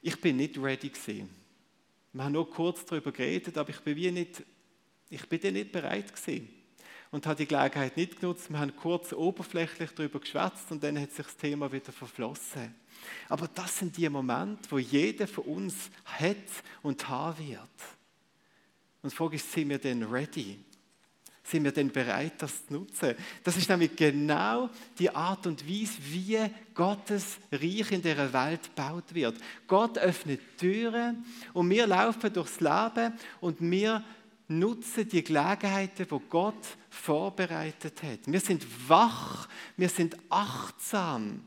Ich 0.00 0.18
bin 0.18 0.38
nicht 0.38 0.56
ready 0.56 0.88
gewesen. 0.88 1.28
Wir 2.14 2.24
haben 2.24 2.32
nur 2.32 2.48
kurz 2.48 2.86
darüber 2.86 3.12
geredet, 3.12 3.58
aber 3.58 3.68
ich 3.68 3.80
bin 3.80 3.94
wie 3.96 4.10
nicht, 4.10 4.42
ich 5.10 5.28
bin 5.28 5.52
nicht 5.52 5.70
bereit 5.70 6.10
gewesen 6.14 6.48
und 7.10 7.26
habe 7.26 7.36
die 7.36 7.46
Gelegenheit 7.46 7.98
nicht 7.98 8.18
genutzt. 8.18 8.48
Wir 8.48 8.58
haben 8.58 8.74
kurz 8.76 9.12
oberflächlich 9.12 9.90
darüber 9.90 10.20
geschwätzt 10.20 10.72
und 10.72 10.82
dann 10.82 10.98
hat 10.98 11.12
sich 11.12 11.26
das 11.26 11.36
Thema 11.36 11.70
wieder 11.70 11.92
verflossen. 11.92 12.74
Aber 13.28 13.46
das 13.46 13.78
sind 13.78 13.94
die 13.94 14.08
Momente, 14.08 14.70
wo 14.70 14.78
jeder 14.78 15.26
von 15.26 15.44
uns 15.44 15.90
hat 16.06 16.36
und 16.82 17.06
haben 17.10 17.46
wird. 17.46 17.95
Und 19.02 19.12
die 19.12 19.16
Frage 19.16 19.36
ist, 19.36 19.52
sind 19.52 19.68
wir 19.68 19.78
denn 19.78 20.02
ready? 20.02 20.58
Sind 21.42 21.62
wir 21.62 21.70
denn 21.70 21.92
bereit, 21.92 22.32
das 22.38 22.66
zu 22.66 22.72
nutzen? 22.72 23.14
Das 23.44 23.56
ist 23.56 23.68
nämlich 23.68 23.94
genau 23.94 24.68
die 24.98 25.08
Art 25.08 25.46
und 25.46 25.64
Weise, 25.64 25.98
wie 26.10 26.38
Gottes 26.74 27.38
Reich 27.52 27.92
in 27.92 28.02
der 28.02 28.32
Welt 28.32 28.62
gebaut 28.64 29.14
wird. 29.14 29.36
Gott 29.68 29.96
öffnet 29.96 30.40
Türen 30.58 31.24
und 31.52 31.70
wir 31.70 31.86
laufen 31.86 32.32
durchs 32.32 32.58
Leben 32.58 33.12
und 33.40 33.60
wir 33.60 34.02
nutzen 34.48 35.08
die 35.08 35.22
Gelegenheiten, 35.22 36.06
die 36.10 36.20
Gott 36.28 36.66
vorbereitet 36.90 38.02
hat. 38.02 38.20
Wir 38.26 38.40
sind 38.40 38.66
wach, 38.88 39.48
wir 39.76 39.88
sind 39.88 40.16
achtsam 40.28 41.42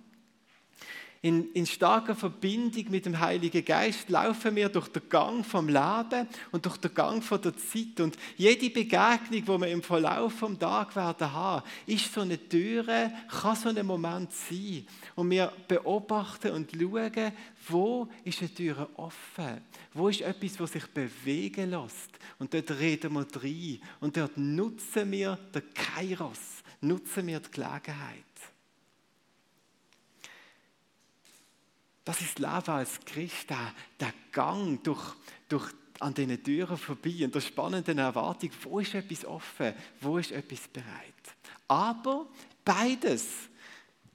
in, 1.21 1.51
in 1.51 1.65
starker 1.65 2.15
Verbindung 2.15 2.85
mit 2.89 3.05
dem 3.05 3.19
Heiligen 3.19 3.65
Geist 3.65 4.09
laufen 4.09 4.55
wir 4.55 4.69
durch 4.69 4.87
den 4.87 5.01
Gang 5.09 5.45
vom 5.45 5.67
Leben 5.67 6.27
und 6.51 6.65
durch 6.65 6.77
den 6.77 6.93
Gang 6.93 7.21
von 7.21 7.41
der 7.41 7.57
Zeit. 7.57 7.99
Und 7.99 8.17
jede 8.37 8.69
Begegnung, 8.69 9.19
die 9.29 9.47
wir 9.47 9.67
im 9.67 9.83
Verlauf 9.83 10.33
vom 10.33 10.57
Tag 10.57 10.95
werden 10.95 11.33
haben, 11.33 11.65
ist 11.85 12.13
so 12.13 12.21
eine 12.21 12.37
Türe, 12.37 13.11
kann 13.27 13.55
so 13.57 13.67
ein 13.67 13.85
Moment 13.85 14.31
sein. 14.31 14.85
Und 15.15 15.29
wir 15.29 15.51
beobachten 15.67 16.51
und 16.51 16.71
schauen, 16.71 17.33
wo 17.67 18.07
ist 18.23 18.39
eine 18.39 18.53
Tür 18.53 18.89
offen? 18.95 19.61
Wo 19.93 20.07
ist 20.07 20.21
etwas, 20.21 20.57
was 20.59 20.71
sich 20.71 20.87
bewegen 20.87 21.71
lässt? 21.71 22.17
Und 22.37 22.53
dort 22.53 22.71
reden 22.71 23.13
wir 23.13 23.27
rein. 23.35 23.81
Und 23.99 24.15
dort 24.15 24.37
nutzen 24.37 25.11
wir 25.11 25.37
den 25.53 25.63
Kairos, 25.73 26.63
nutzen 26.79 27.27
wir 27.27 27.41
die 27.41 27.51
Gelegenheit. 27.51 28.28
Das 32.05 32.21
ist 32.21 32.39
Leben 32.39 32.49
als 32.49 32.99
Christ, 33.05 33.49
der, 33.49 33.73
der 33.99 34.13
Gang 34.31 34.83
durch, 34.83 35.13
durch 35.47 35.71
an 35.99 36.13
diesen 36.13 36.41
Türen 36.41 36.77
vorbei 36.77 37.23
und 37.23 37.35
der 37.35 37.41
spannenden 37.41 37.97
Erwartung, 37.97 38.51
wo 38.63 38.79
ist 38.79 38.93
etwas 38.93 39.25
offen, 39.25 39.73
wo 39.99 40.17
ist 40.17 40.31
etwas 40.31 40.67
bereit. 40.67 40.85
Aber 41.67 42.27
beides, 42.63 43.49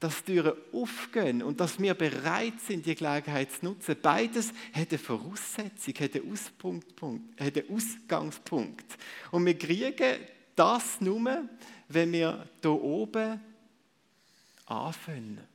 dass 0.01 0.25
Türen 0.25 0.55
aufgehen 0.73 1.43
und 1.43 1.61
dass 1.61 1.79
wir 1.79 1.95
bereit 1.95 2.61
sind, 2.61 2.85
die 2.85 2.95
Gelegenheit 2.95 3.53
zu 3.53 3.65
nutzen, 3.67 3.97
beides 4.01 4.53
hat 4.73 4.91
eine 4.91 4.99
Voraussetzung, 4.99 5.95
hat 5.95 6.15
einen 6.15 7.71
Ausgangspunkt. 7.71 8.99
Und 9.31 9.47
wir 9.47 9.59
kriegen 9.59 10.17
das 10.57 11.01
nur, 11.01 11.49
wenn 11.89 12.13
wir 12.13 12.49
hier 12.61 12.71
oben 12.71 13.41
anfangen. 14.67 15.54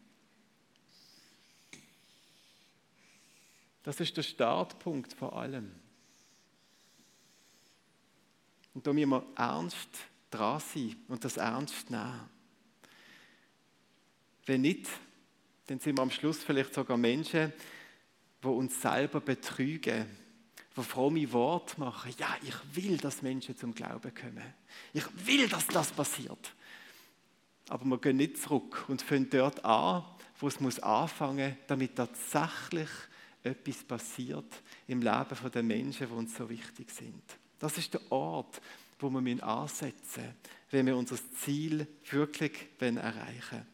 Das 3.90 4.00
ist 4.00 4.16
der 4.16 4.22
Startpunkt 4.22 5.14
vor 5.14 5.36
allem. 5.36 5.72
Und 8.76 8.86
da 8.86 8.94
müssen 8.94 9.10
wir 9.10 9.26
ernst 9.36 9.90
dran 10.30 10.60
sein 10.60 10.96
und 11.08 11.26
das 11.26 11.38
ernst 11.38 11.90
nehmen. 11.90 12.30
Wenn 14.46 14.62
nicht, 14.62 14.88
dann 15.66 15.80
sind 15.80 15.98
wir 15.98 16.04
am 16.04 16.12
Schluss 16.12 16.38
vielleicht 16.38 16.76
sogar 16.76 16.98
Menschen, 16.98 17.52
die 18.44 18.48
uns 18.48 18.80
selber 18.80 19.22
betrügen, 19.22 20.06
die 20.78 20.84
fromme 20.84 21.34
Worte 21.34 21.80
machen. 21.80 22.14
Ja, 22.20 22.38
ich 22.44 22.76
will, 22.76 22.96
dass 22.98 23.24
Menschen 23.24 23.58
zum 23.58 23.74
Glauben 23.74 24.14
kommen. 24.14 24.54
Ich 24.94 25.06
will, 25.26 25.50
dass 25.50 25.66
das 25.66 25.92
passiert. 25.92 26.54
Aber 27.70 27.86
wir 27.86 27.98
gehen 27.98 28.18
nicht 28.18 28.38
zurück 28.38 28.86
und 28.88 29.02
fangen 29.02 29.32
dort 29.32 29.66
an, 29.66 30.06
wo 30.40 30.48
es 30.48 30.60
muss 30.60 30.78
anfangen, 30.78 31.58
damit 31.66 31.96
tatsächlich 31.96 32.90
etwas 33.44 33.84
passiert 33.84 34.62
im 34.88 35.02
Leben 35.02 35.52
der 35.54 35.64
Menschen, 35.64 36.08
die 36.08 36.14
uns 36.14 36.36
so 36.36 36.50
wichtig 36.50 36.92
sind. 36.92 37.24
Das 37.58 37.78
ist 37.78 37.94
der 37.94 38.12
Ort, 38.12 38.62
wo 39.00 39.10
wir 39.10 39.44
ansetzen 39.44 40.24
müssen, 40.24 40.36
wenn 40.72 40.86
wir 40.86 40.98
unser 40.98 41.18
Ziel 41.34 41.88
wirklich 42.10 42.68
erreichen 42.80 43.52
wollen. 43.52 43.68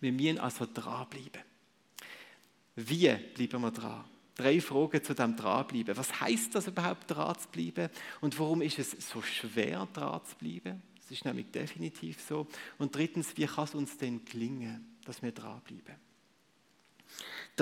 Wir 0.00 0.12
müssen 0.12 0.38
also 0.38 0.66
dranbleiben. 0.72 1.42
Wie 2.76 3.14
bleiben 3.34 3.62
wir 3.62 3.70
dran? 3.70 4.04
Drei 4.34 4.60
Fragen 4.60 5.04
zu 5.04 5.14
dem 5.14 5.36
Dranbleiben. 5.36 5.96
Was 5.96 6.20
heißt 6.20 6.54
das 6.54 6.66
überhaupt, 6.66 7.10
dran 7.10 7.38
zu 7.38 7.48
bleiben? 7.48 7.90
Und 8.22 8.38
warum 8.38 8.62
ist 8.62 8.78
es 8.78 8.92
so 8.92 9.20
schwer, 9.20 9.86
dran 9.92 10.20
zu 10.24 10.36
bleiben? 10.36 10.82
Das 10.96 11.10
ist 11.10 11.24
nämlich 11.24 11.50
definitiv 11.50 12.20
so. 12.26 12.46
Und 12.78 12.94
drittens, 12.94 13.36
wie 13.36 13.44
kann 13.44 13.64
es 13.64 13.74
uns 13.74 13.98
denn 13.98 14.24
gelingen, 14.24 14.96
dass 15.04 15.22
wir 15.22 15.32
dranbleiben? 15.32 15.96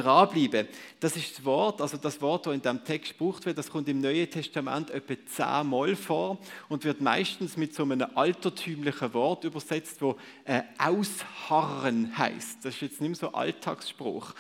Dranbleiben. 0.02 0.68
Das 1.00 1.16
ist 1.16 1.38
das 1.38 1.44
Wort, 1.44 1.80
also 1.80 1.96
das 1.96 2.20
Wort, 2.20 2.46
das 2.46 2.54
in 2.54 2.62
diesem 2.62 2.84
Text 2.84 3.18
gebraucht 3.18 3.46
wird, 3.46 3.58
das 3.58 3.70
kommt 3.70 3.88
im 3.88 4.00
Neuen 4.00 4.30
Testament 4.30 4.90
etwa 4.90 5.14
zehnmal 5.26 5.96
vor 5.96 6.38
und 6.68 6.84
wird 6.84 7.00
meistens 7.00 7.56
mit 7.56 7.74
so 7.74 7.82
einem 7.82 8.06
altertümlichen 8.14 9.14
Wort 9.14 9.44
übersetzt, 9.44 10.00
wo 10.00 10.16
äh, 10.44 10.62
ausharren 10.78 12.16
heißt. 12.16 12.64
Das 12.64 12.74
ist 12.74 12.80
jetzt 12.80 13.00
nicht 13.00 13.10
mehr 13.10 13.16
so 13.16 13.32
Alltagsspruch. 13.32 14.34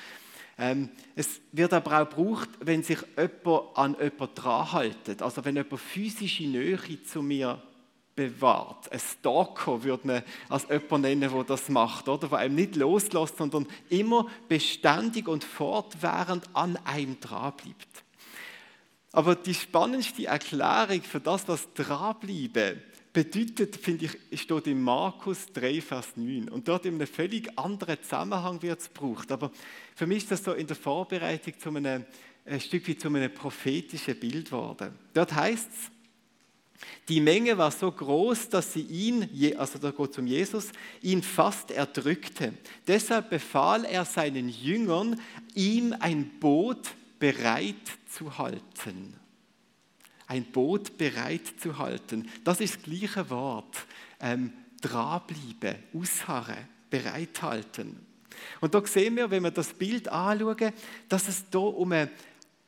Ähm, 0.58 0.88
es 1.14 1.40
wird 1.52 1.72
aber 1.72 2.02
auch 2.02 2.08
gebraucht, 2.08 2.48
wenn 2.60 2.82
sich 2.82 2.98
jemand 3.16 3.76
an 3.76 3.96
jemanden 4.00 4.34
dran 4.34 4.72
haltet. 4.72 5.22
Also 5.22 5.44
wenn 5.44 5.54
jemand 5.54 5.80
physische 5.80 6.44
Nähe 6.44 7.02
zu 7.04 7.22
mir 7.22 7.62
bewahrt. 8.18 8.90
Ein 8.90 8.98
Stalker 8.98 9.84
würde 9.84 10.06
man 10.06 10.22
als 10.48 10.66
jemand 10.68 11.02
nennen, 11.02 11.30
der 11.32 11.44
das 11.44 11.68
macht, 11.68 12.08
oder? 12.08 12.28
Der 12.28 12.38
einem 12.38 12.56
nicht 12.56 12.74
loslässt, 12.74 13.36
sondern 13.36 13.66
immer 13.88 14.26
beständig 14.48 15.28
und 15.28 15.44
fortwährend 15.44 16.44
an 16.54 16.76
einem 16.84 17.20
dranbleibt. 17.20 18.04
Aber 19.12 19.36
die 19.36 19.54
spannendste 19.54 20.26
Erklärung 20.26 21.02
für 21.02 21.20
das, 21.20 21.46
was 21.46 21.72
dranbleiben 21.74 22.82
bedeutet, 23.12 23.76
finde 23.76 24.10
ich, 24.30 24.40
steht 24.40 24.66
in 24.66 24.82
Markus 24.82 25.46
3, 25.52 25.80
Vers 25.80 26.08
9. 26.16 26.48
Und 26.48 26.66
dort 26.66 26.86
in 26.86 26.94
einem 26.94 27.06
völlig 27.06 27.56
anderen 27.56 28.02
Zusammenhang 28.02 28.60
wird 28.62 28.80
es 28.80 28.92
gebraucht. 28.92 29.30
Aber 29.30 29.52
für 29.94 30.06
mich 30.06 30.18
ist 30.18 30.32
das 30.32 30.44
so 30.44 30.52
in 30.52 30.66
der 30.66 30.76
Vorbereitung 30.76 31.54
zu 31.58 31.68
einem, 31.70 32.04
ein 32.44 32.60
Stück 32.60 32.86
wie 32.88 32.98
zu 32.98 33.08
einem 33.08 33.32
prophetischen 33.32 34.18
Bild 34.18 34.46
geworden. 34.46 34.92
Dort 35.14 35.34
heißt 35.34 35.68
es, 35.70 35.97
die 37.08 37.20
Menge 37.20 37.56
war 37.56 37.70
so 37.70 37.90
groß, 37.90 38.50
dass 38.50 38.72
sie 38.72 38.82
ihn, 38.82 39.56
also 39.56 39.78
da 39.78 39.90
geht 39.90 40.10
es 40.10 40.18
um 40.18 40.26
Jesus, 40.26 40.68
ihn 41.02 41.22
fast 41.22 41.70
erdrückte. 41.70 42.54
Deshalb 42.86 43.30
befahl 43.30 43.84
er 43.84 44.04
seinen 44.04 44.48
Jüngern, 44.48 45.20
ihm 45.54 45.94
ein 45.98 46.28
Boot 46.38 46.90
bereit 47.18 47.74
zu 48.10 48.38
halten. 48.38 49.14
Ein 50.26 50.44
Boot 50.44 50.98
bereit 50.98 51.46
zu 51.58 51.78
halten. 51.78 52.28
Das 52.44 52.60
ist 52.60 52.76
das 52.76 52.82
gleiche 52.82 53.30
Wort. 53.30 53.86
Ähm, 54.20 54.52
dranbleiben, 54.80 55.76
ausharren, 55.94 56.68
bereithalten. 56.90 58.06
Und 58.60 58.74
da 58.74 58.86
sehen 58.86 59.16
wir, 59.16 59.30
wenn 59.30 59.42
wir 59.42 59.50
das 59.50 59.72
Bild 59.72 60.08
anschauen, 60.08 60.72
dass 61.08 61.26
es 61.26 61.44
hier 61.50 61.60
um 61.60 61.90
eine, 61.90 62.10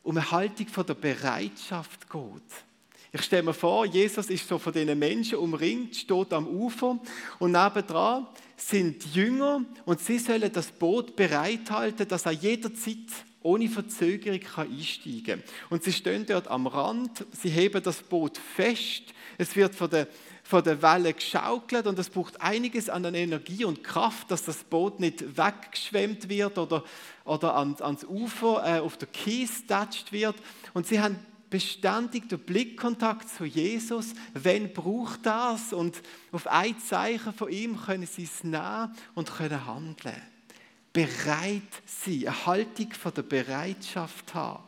um 0.03 0.17
eine 0.17 0.31
Haltung 0.31 0.67
von 0.69 0.87
der 0.87 0.95
Bereitschaft 0.95 2.11
geht. 2.11 2.65
Ich 3.13 3.23
stelle 3.23 3.43
mir 3.43 3.55
vor, 3.55 3.87
Jesus 3.87 4.31
ist 4.31 4.47
so 4.47 4.59
von 4.59 4.73
diesen 4.73 4.97
Menschen 4.99 5.39
umringt, 5.39 5.97
steht 5.97 6.33
am 6.33 6.47
Ufer 6.47 7.01
und 7.41 7.53
nebendran 7.53 8.27
sind 8.57 9.05
die 9.05 9.19
Jünger 9.19 9.65
und 9.85 10.01
sie 10.01 10.19
sollen 10.19 10.53
das 10.53 10.71
Boot 10.71 11.17
bereithalten, 11.17 12.07
dass 12.07 12.27
er 12.27 12.33
jederzeit 12.33 12.99
ohne 13.43 13.69
Verzögerung 13.69 14.41
einsteigen 14.57 15.25
kann. 15.25 15.43
Und 15.71 15.83
sie 15.83 15.93
stehen 15.93 16.27
dort 16.27 16.47
am 16.47 16.67
Rand, 16.67 17.25
sie 17.33 17.49
heben 17.49 17.83
das 17.83 18.03
Boot 18.03 18.39
fest, 18.39 19.03
es 19.39 19.57
wird 19.57 19.75
von 19.75 19.89
der, 19.89 20.07
von 20.45 20.63
der 20.63 20.83
Welle 20.83 21.15
geschaukelt 21.15 21.87
und 21.87 21.99
es 21.99 22.11
braucht 22.11 22.41
einiges 22.43 22.91
an 22.91 23.05
Energie 23.15 23.65
und 23.65 23.83
Kraft, 23.83 24.31
dass 24.31 24.45
das 24.45 24.63
Boot 24.63 25.01
nicht 25.01 25.37
weggeschwemmt 25.37 26.29
wird 26.29 26.59
oder, 26.59 26.85
oder 27.25 27.57
ans, 27.57 27.81
ans 27.81 28.05
Ufer 28.05 28.63
äh, 28.67 28.81
auf 28.81 28.99
der 28.99 29.09
Kies 29.09 29.63
getatscht 29.63 30.13
wird. 30.13 30.37
Und 30.75 30.87
sie 30.87 31.01
haben 31.01 31.17
beständig 31.51 32.29
den 32.29 32.39
Blickkontakt 32.39 33.29
zu 33.29 33.45
Jesus. 33.45 34.15
Wenn 34.33 34.73
braucht 34.73 35.27
das? 35.27 35.73
Und 35.73 36.01
auf 36.33 36.47
ein 36.47 36.79
Zeichen 36.79 37.35
von 37.35 37.51
ihm 37.51 37.77
können 37.77 38.07
sie 38.07 38.25
es 38.25 38.43
nehmen 38.45 38.95
und 39.15 39.35
können 39.35 39.67
handeln. 39.67 40.23
Bereit 40.93 41.63
sein, 41.85 42.27
eine 42.27 42.47
Haltung 42.47 42.93
von 42.93 43.13
der 43.15 43.23
Bereitschaft 43.23 44.35
haben. 44.35 44.65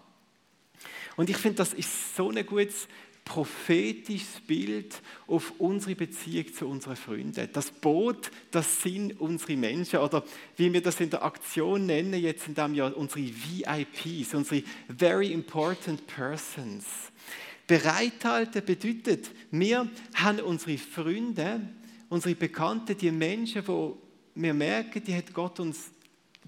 Und 1.17 1.31
ich 1.31 1.37
finde, 1.37 1.57
das 1.57 1.73
ist 1.73 2.17
so 2.17 2.31
ein 2.31 2.45
gutes 2.45 2.89
prophetisches 3.25 4.41
Bild 4.47 5.01
auf 5.27 5.53
unsere 5.59 5.95
Beziehung 5.95 6.53
zu 6.53 6.67
unseren 6.67 6.97
Freunden. 6.97 7.49
Das 7.53 7.71
Boot, 7.71 8.31
das 8.51 8.83
sind 8.83 9.21
unsere 9.21 9.57
Menschen 9.57 10.01
oder 10.01 10.25
wie 10.57 10.73
wir 10.73 10.83
das 10.83 11.01
in 11.01 11.11
der 11.11 11.23
Aktion 11.23 11.87
nennen, 11.87 12.15
jetzt 12.15 12.49
in 12.49 12.55
diesem 12.55 12.75
Jahr 12.75 12.97
unsere 12.97 13.23
VIPs, 13.23 14.35
unsere 14.35 14.63
Very 14.89 15.33
Important 15.33 16.07
Persons. 16.07 16.85
Bereithalten 17.67 18.65
bedeutet, 18.65 19.31
wir 19.51 19.89
haben 20.15 20.41
unsere 20.41 20.77
Freunde, 20.77 21.61
unsere 22.09 22.35
Bekannten, 22.35 22.99
die 22.99 23.11
Menschen, 23.11 23.67
wo 23.67 23.99
wir 24.35 24.53
merken, 24.53 25.03
die 25.05 25.15
hat 25.15 25.33
Gott 25.33 25.61
uns 25.61 25.91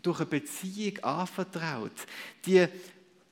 durch 0.03 0.21
eine 0.21 0.27
Beziehung 0.27 0.99
anvertraut. 0.99 1.93
Die 2.45 2.67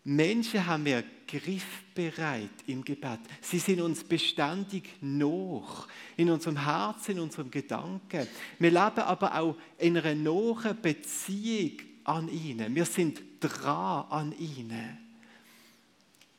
Menschen 0.04 0.64
haben 0.64 0.84
wir 0.84 1.04
griffbereit 1.32 2.50
im 2.66 2.84
Gebet. 2.84 3.20
Sie 3.40 3.58
sind 3.58 3.80
uns 3.80 4.04
beständig 4.04 4.90
noch 5.00 5.88
in 6.16 6.30
unserem 6.30 6.62
Herzen, 6.62 7.12
in 7.12 7.20
unserem 7.20 7.50
Gedanken. 7.50 8.26
Wir 8.58 8.70
leben 8.70 9.00
aber 9.00 9.38
auch 9.38 9.56
in 9.78 9.96
einer 9.96 10.14
nahen 10.14 10.80
Beziehung 10.82 11.78
an 12.04 12.28
ihnen. 12.28 12.74
Wir 12.74 12.84
sind 12.84 13.22
dran 13.40 14.04
an 14.10 14.34
ihnen. 14.38 14.98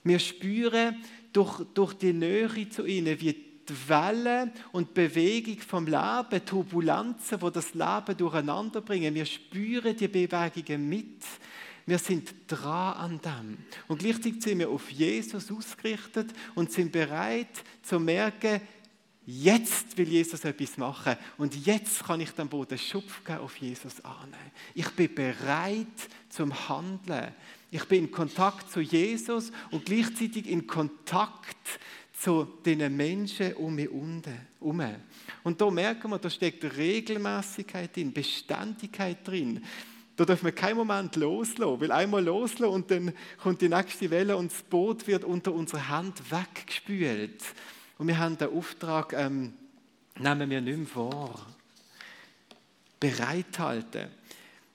Wir 0.04 0.20
spüren 0.20 1.04
durch, 1.32 1.66
durch 1.74 1.94
die 1.94 2.14
Nähe 2.14 2.70
zu 2.70 2.86
ihnen, 2.86 3.20
wie 3.20 3.34
die 3.68 3.90
Wellen 3.90 4.52
und 4.74 4.94
Bewegung 4.94 5.60
vom 5.60 5.86
Leben, 5.86 6.46
Turbulenzen, 6.46 7.42
wo 7.42 7.50
das 7.50 7.74
Leben 7.74 8.18
durcheinander 8.18 8.82
bringen. 8.82 9.16
Wir 9.16 9.26
spüren 9.26 9.96
die 9.96 10.08
Bewegungen 10.08 10.90
mit. 10.90 11.24
Wir 11.86 12.00
sind 12.00 12.34
dran 12.48 12.94
an 12.94 13.22
dem. 13.22 13.58
Und 13.88 14.00
gleichzeitig 14.00 14.42
sind 14.42 14.60
wir 14.60 14.70
auf 14.70 14.90
Jesus 14.90 15.52
ausgerichtet 15.52 16.32
und 16.56 16.72
sind 16.72 16.92
bereit 16.92 17.64
zu 17.82 18.00
merken, 18.00 18.62
jetzt 19.26 19.98
will 19.98 20.08
Jesus 20.08 20.44
etwas 20.44 20.78
machen 20.78 21.16
und 21.38 21.66
jetzt 21.66 22.04
kann 22.04 22.22
ich 22.22 22.32
den 22.32 22.50
Boden 22.50 22.78
Schupf 22.78 23.22
auf 23.30 23.58
Jesus 23.58 24.04
an. 24.04 24.34
Ich 24.74 24.90
bin 24.92 25.14
bereit 25.14 25.88
zum 26.30 26.54
Handeln. 26.70 27.34
Ich 27.72 27.86
bin 27.86 28.06
in 28.06 28.12
Kontakt 28.12 28.72
zu 28.72 28.82
Jesus 28.82 29.52
und 29.72 29.86
gleichzeitig 29.86 30.48
in 30.48 30.68
Kontakt 30.68 31.80
zu 32.14 32.46
den 32.66 32.96
Menschen 32.96 33.54
um 33.56 33.76
mich 33.76 33.90
herum. 33.90 34.22
Und 35.44 35.60
da 35.60 35.72
merken 35.72 36.12
wir, 36.12 36.20
da 36.20 36.30
steckt 36.30 36.64
Regelmäßigkeit 36.64 37.96
drin, 37.96 38.14
Beständigkeit 38.14 39.28
drin. 39.28 39.64
Da 40.16 40.26
dürfen 40.26 40.46
wir 40.46 40.52
keinen 40.52 40.78
Moment 40.78 41.16
loslassen, 41.16 41.82
weil 41.82 41.92
einmal 41.92 42.24
loslassen 42.24 42.72
und 42.72 42.92
dann 42.92 43.14
kommt 43.42 43.62
die 43.62 43.70
nächste 43.70 44.12
Welle 44.12 44.38
und 44.38 44.52
das 44.52 44.62
Boot 44.62 45.08
wird 45.08 45.24
unter 45.24 45.54
unserer 45.54 45.90
Hand 45.90 46.22
weggespült. 46.32 47.42
Und 47.98 48.08
wir 48.08 48.20
haben 48.20 48.38
den 48.38 48.50
Auftrag, 48.50 49.14
ähm, 49.14 49.54
nehmen 50.20 50.50
wir 50.50 50.62
nicht 50.62 50.78
mehr 50.78 50.88
vor. 50.88 51.46
Bereithalten. 53.00 54.10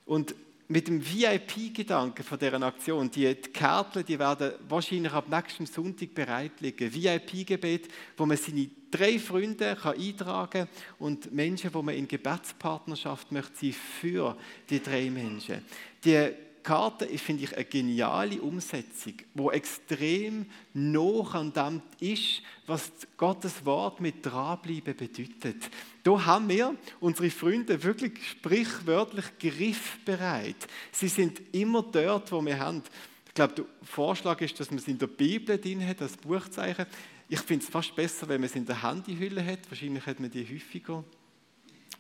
Und 0.06 0.34
mit 0.68 0.86
dem 0.86 1.02
VIP-Gedanken 1.02 2.22
von 2.22 2.38
dieser 2.38 2.62
Aktion, 2.62 3.10
die, 3.10 3.34
Kärtchen, 3.34 4.04
die 4.04 4.18
werden 4.18 4.52
wahrscheinlich 4.68 5.12
ab 5.12 5.28
nächstem 5.28 5.64
Sonntag 5.64 6.14
bereit 6.14 6.60
liegen. 6.60 6.92
VIP-Gebet, 6.92 7.88
wo 8.16 8.26
man 8.26 8.36
seine 8.36 8.68
drei 8.90 9.18
Freunde 9.18 9.76
kann 9.76 9.98
eintragen 9.98 10.68
und 10.98 11.32
Menschen, 11.32 11.72
wo 11.72 11.80
man 11.80 11.94
in 11.94 12.06
Gebetspartnerschaft 12.06 13.32
möchte 13.32 13.56
sein 13.60 13.72
für 13.72 14.36
die 14.68 14.82
drei 14.82 15.08
Menschen. 15.08 15.64
Die 16.04 16.32
Karte 16.62 17.06
finde 17.16 17.44
ich 17.44 17.56
eine 17.56 17.64
geniale 17.64 18.42
Umsetzung, 18.42 19.14
wo 19.32 19.50
extrem 19.50 20.44
noch 20.74 21.34
an 21.34 21.50
dem 21.50 21.80
ist, 21.98 22.42
was 22.66 22.92
Gottes 23.16 23.64
Wort 23.64 24.02
mit 24.02 24.16
dranbleiben 24.26 24.94
bedeutet. 24.94 25.70
Da 26.08 26.24
haben 26.24 26.48
wir 26.48 26.74
unsere 27.00 27.28
Freunde 27.28 27.82
wirklich 27.82 28.12
sprichwörtlich 28.30 29.26
griffbereit. 29.38 30.56
Sie 30.90 31.08
sind 31.08 31.38
immer 31.52 31.82
dort, 31.82 32.32
wo 32.32 32.42
wir 32.42 32.58
haben. 32.58 32.82
Ich 33.26 33.34
glaube, 33.34 33.52
der 33.56 33.64
Vorschlag 33.82 34.40
ist, 34.40 34.58
dass 34.58 34.70
man 34.70 34.78
es 34.78 34.88
in 34.88 34.96
der 34.96 35.06
Bibel 35.06 35.58
drin 35.58 35.86
hat, 35.86 36.00
das 36.00 36.16
Buchzeichen. 36.16 36.86
Ich 37.28 37.40
finde 37.40 37.62
es 37.62 37.70
fast 37.70 37.94
besser, 37.94 38.26
wenn 38.26 38.40
man 38.40 38.48
es 38.48 38.56
in 38.56 38.64
der 38.64 38.82
Handyhülle 38.82 39.44
hat. 39.44 39.58
Wahrscheinlich 39.68 40.06
hat 40.06 40.18
man 40.18 40.30
die 40.30 40.46
häufiger 40.46 41.04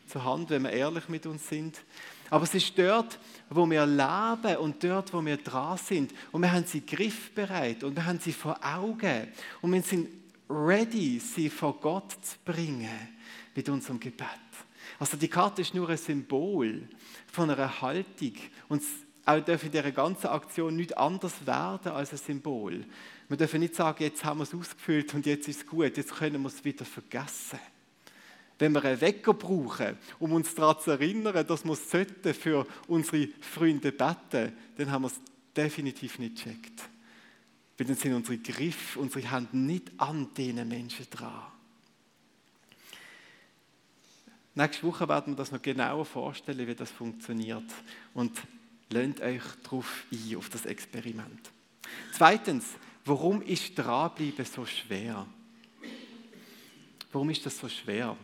zur 0.06 0.24
Hand, 0.24 0.48
wenn 0.48 0.62
wir 0.62 0.70
ehrlich 0.70 1.06
mit 1.10 1.26
uns 1.26 1.46
sind. 1.46 1.76
Aber 2.30 2.44
es 2.44 2.54
ist 2.54 2.78
dort, 2.78 3.18
wo 3.50 3.68
wir 3.68 3.84
leben 3.84 4.56
und 4.56 4.82
dort, 4.82 5.12
wo 5.12 5.22
wir 5.22 5.36
dran 5.36 5.76
sind. 5.76 6.14
Und 6.32 6.40
wir 6.40 6.50
haben 6.50 6.64
sie 6.64 6.80
griffbereit 6.80 7.84
und 7.84 7.94
wir 7.94 8.06
haben 8.06 8.20
sie 8.20 8.32
vor 8.32 8.58
Augen. 8.64 9.28
Und 9.60 9.70
wir 9.74 9.82
sind 9.82 10.08
ready, 10.48 11.18
sie 11.18 11.50
vor 11.50 11.78
Gott 11.80 12.12
zu 12.22 12.36
bringen 12.44 12.88
mit 13.54 13.68
unserem 13.68 14.00
Gebet. 14.00 14.28
Also 14.98 15.16
die 15.16 15.28
Karte 15.28 15.62
ist 15.62 15.74
nur 15.74 15.88
ein 15.88 15.96
Symbol 15.96 16.88
von 17.30 17.50
einer 17.50 17.80
Haltung. 17.80 18.32
Und 18.68 18.82
auch 19.24 19.40
darf 19.40 19.62
in 19.62 19.70
dieser 19.70 19.92
ganzen 19.92 20.28
Aktion 20.28 20.76
nicht 20.76 20.96
anders 20.96 21.46
werden 21.46 21.92
als 21.92 22.12
ein 22.12 22.18
Symbol. 22.18 22.84
Wir 23.28 23.36
dürfen 23.36 23.60
nicht 23.60 23.74
sagen, 23.74 24.02
jetzt 24.02 24.24
haben 24.24 24.38
wir 24.38 24.44
es 24.44 24.54
ausgefüllt 24.54 25.12
und 25.14 25.26
jetzt 25.26 25.48
ist 25.48 25.60
es 25.60 25.66
gut, 25.66 25.96
jetzt 25.96 26.14
können 26.14 26.40
wir 26.40 26.48
es 26.48 26.64
wieder 26.64 26.86
vergessen. 26.86 27.58
Wenn 28.58 28.72
wir 28.72 28.84
einen 28.84 29.00
Wecker 29.00 29.34
brauchen, 29.34 29.98
um 30.18 30.32
uns 30.32 30.54
daran 30.54 30.80
zu 30.80 30.92
erinnern, 30.92 31.46
dass 31.46 31.64
wir 31.64 31.72
es 31.72 32.36
für 32.38 32.66
unsere 32.88 33.28
Freunde 33.40 33.92
beten 33.92 34.52
dann 34.76 34.90
haben 34.90 35.02
wir 35.02 35.08
es 35.08 35.20
definitiv 35.54 36.18
nicht 36.18 36.36
gecheckt. 36.36 36.88
Weil 37.78 37.86
dann 37.86 37.96
sind 37.96 38.14
unsere 38.14 38.38
Griffe, 38.38 38.98
unsere 38.98 39.30
Hände 39.30 39.56
nicht 39.56 39.92
an 39.98 40.34
diesen 40.34 40.68
Menschen 40.68 41.06
dran. 41.10 41.44
Nächste 44.54 44.82
Woche 44.82 45.08
werden 45.08 45.34
wir 45.34 45.36
das 45.36 45.52
noch 45.52 45.62
genauer 45.62 46.04
vorstellen, 46.04 46.66
wie 46.66 46.74
das 46.74 46.90
funktioniert. 46.90 47.72
Und 48.12 48.42
Lasst 48.90 49.20
euch 49.20 49.42
darauf 49.64 50.06
ein, 50.10 50.36
auf 50.36 50.48
das 50.48 50.64
Experiment. 50.64 51.50
Zweitens, 52.12 52.64
warum 53.04 53.42
ist 53.42 53.76
Dranbleiben 53.76 54.44
so 54.44 54.64
schwer? 54.64 55.26
Warum 57.12 57.28
ist 57.30 57.44
das 57.44 57.58
so 57.58 57.68
schwer? 57.68 58.16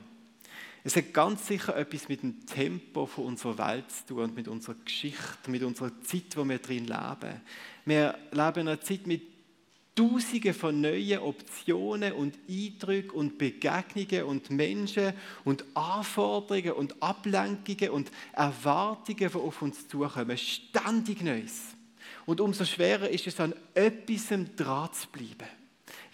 Es 0.82 0.96
hat 0.96 1.12
ganz 1.12 1.46
sicher 1.46 1.76
etwas 1.76 2.08
mit 2.08 2.22
dem 2.22 2.46
Tempo 2.46 3.06
von 3.06 3.26
unserer 3.26 3.56
Welt 3.58 3.90
zu 3.90 4.06
tun 4.06 4.24
und 4.24 4.34
mit 4.34 4.48
unserer 4.48 4.76
Geschichte, 4.84 5.50
mit 5.50 5.62
unserer 5.62 5.90
Zeit, 6.02 6.36
wo 6.36 6.46
wir 6.46 6.58
drin 6.58 6.86
leben. 6.86 7.40
Wir 7.84 8.18
leben 8.30 8.60
in 8.60 8.68
einer 8.68 8.80
Zeit 8.80 9.06
mit 9.06 9.22
Tausende 9.94 10.52
von 10.52 10.80
neuen 10.80 11.20
Optionen 11.20 12.12
und 12.14 12.36
Eindrücken 12.48 13.10
und 13.10 13.38
Begegnungen 13.38 14.24
und 14.24 14.50
Menschen 14.50 15.12
und 15.44 15.64
Anforderungen 15.74 16.72
und 16.72 17.00
Ablenkungen 17.00 17.90
und 17.90 18.10
Erwartungen, 18.32 19.30
die 19.30 19.34
auf 19.36 19.62
uns 19.62 19.86
zukommen. 19.86 20.36
Ständig 20.36 21.22
Neues. 21.22 21.74
Und 22.26 22.40
umso 22.40 22.64
schwerer 22.64 23.08
ist 23.08 23.26
es, 23.26 23.38
an 23.38 23.54
etwas 23.74 24.28
dran 24.56 24.92
zu 24.92 25.08
bleiben 25.08 25.48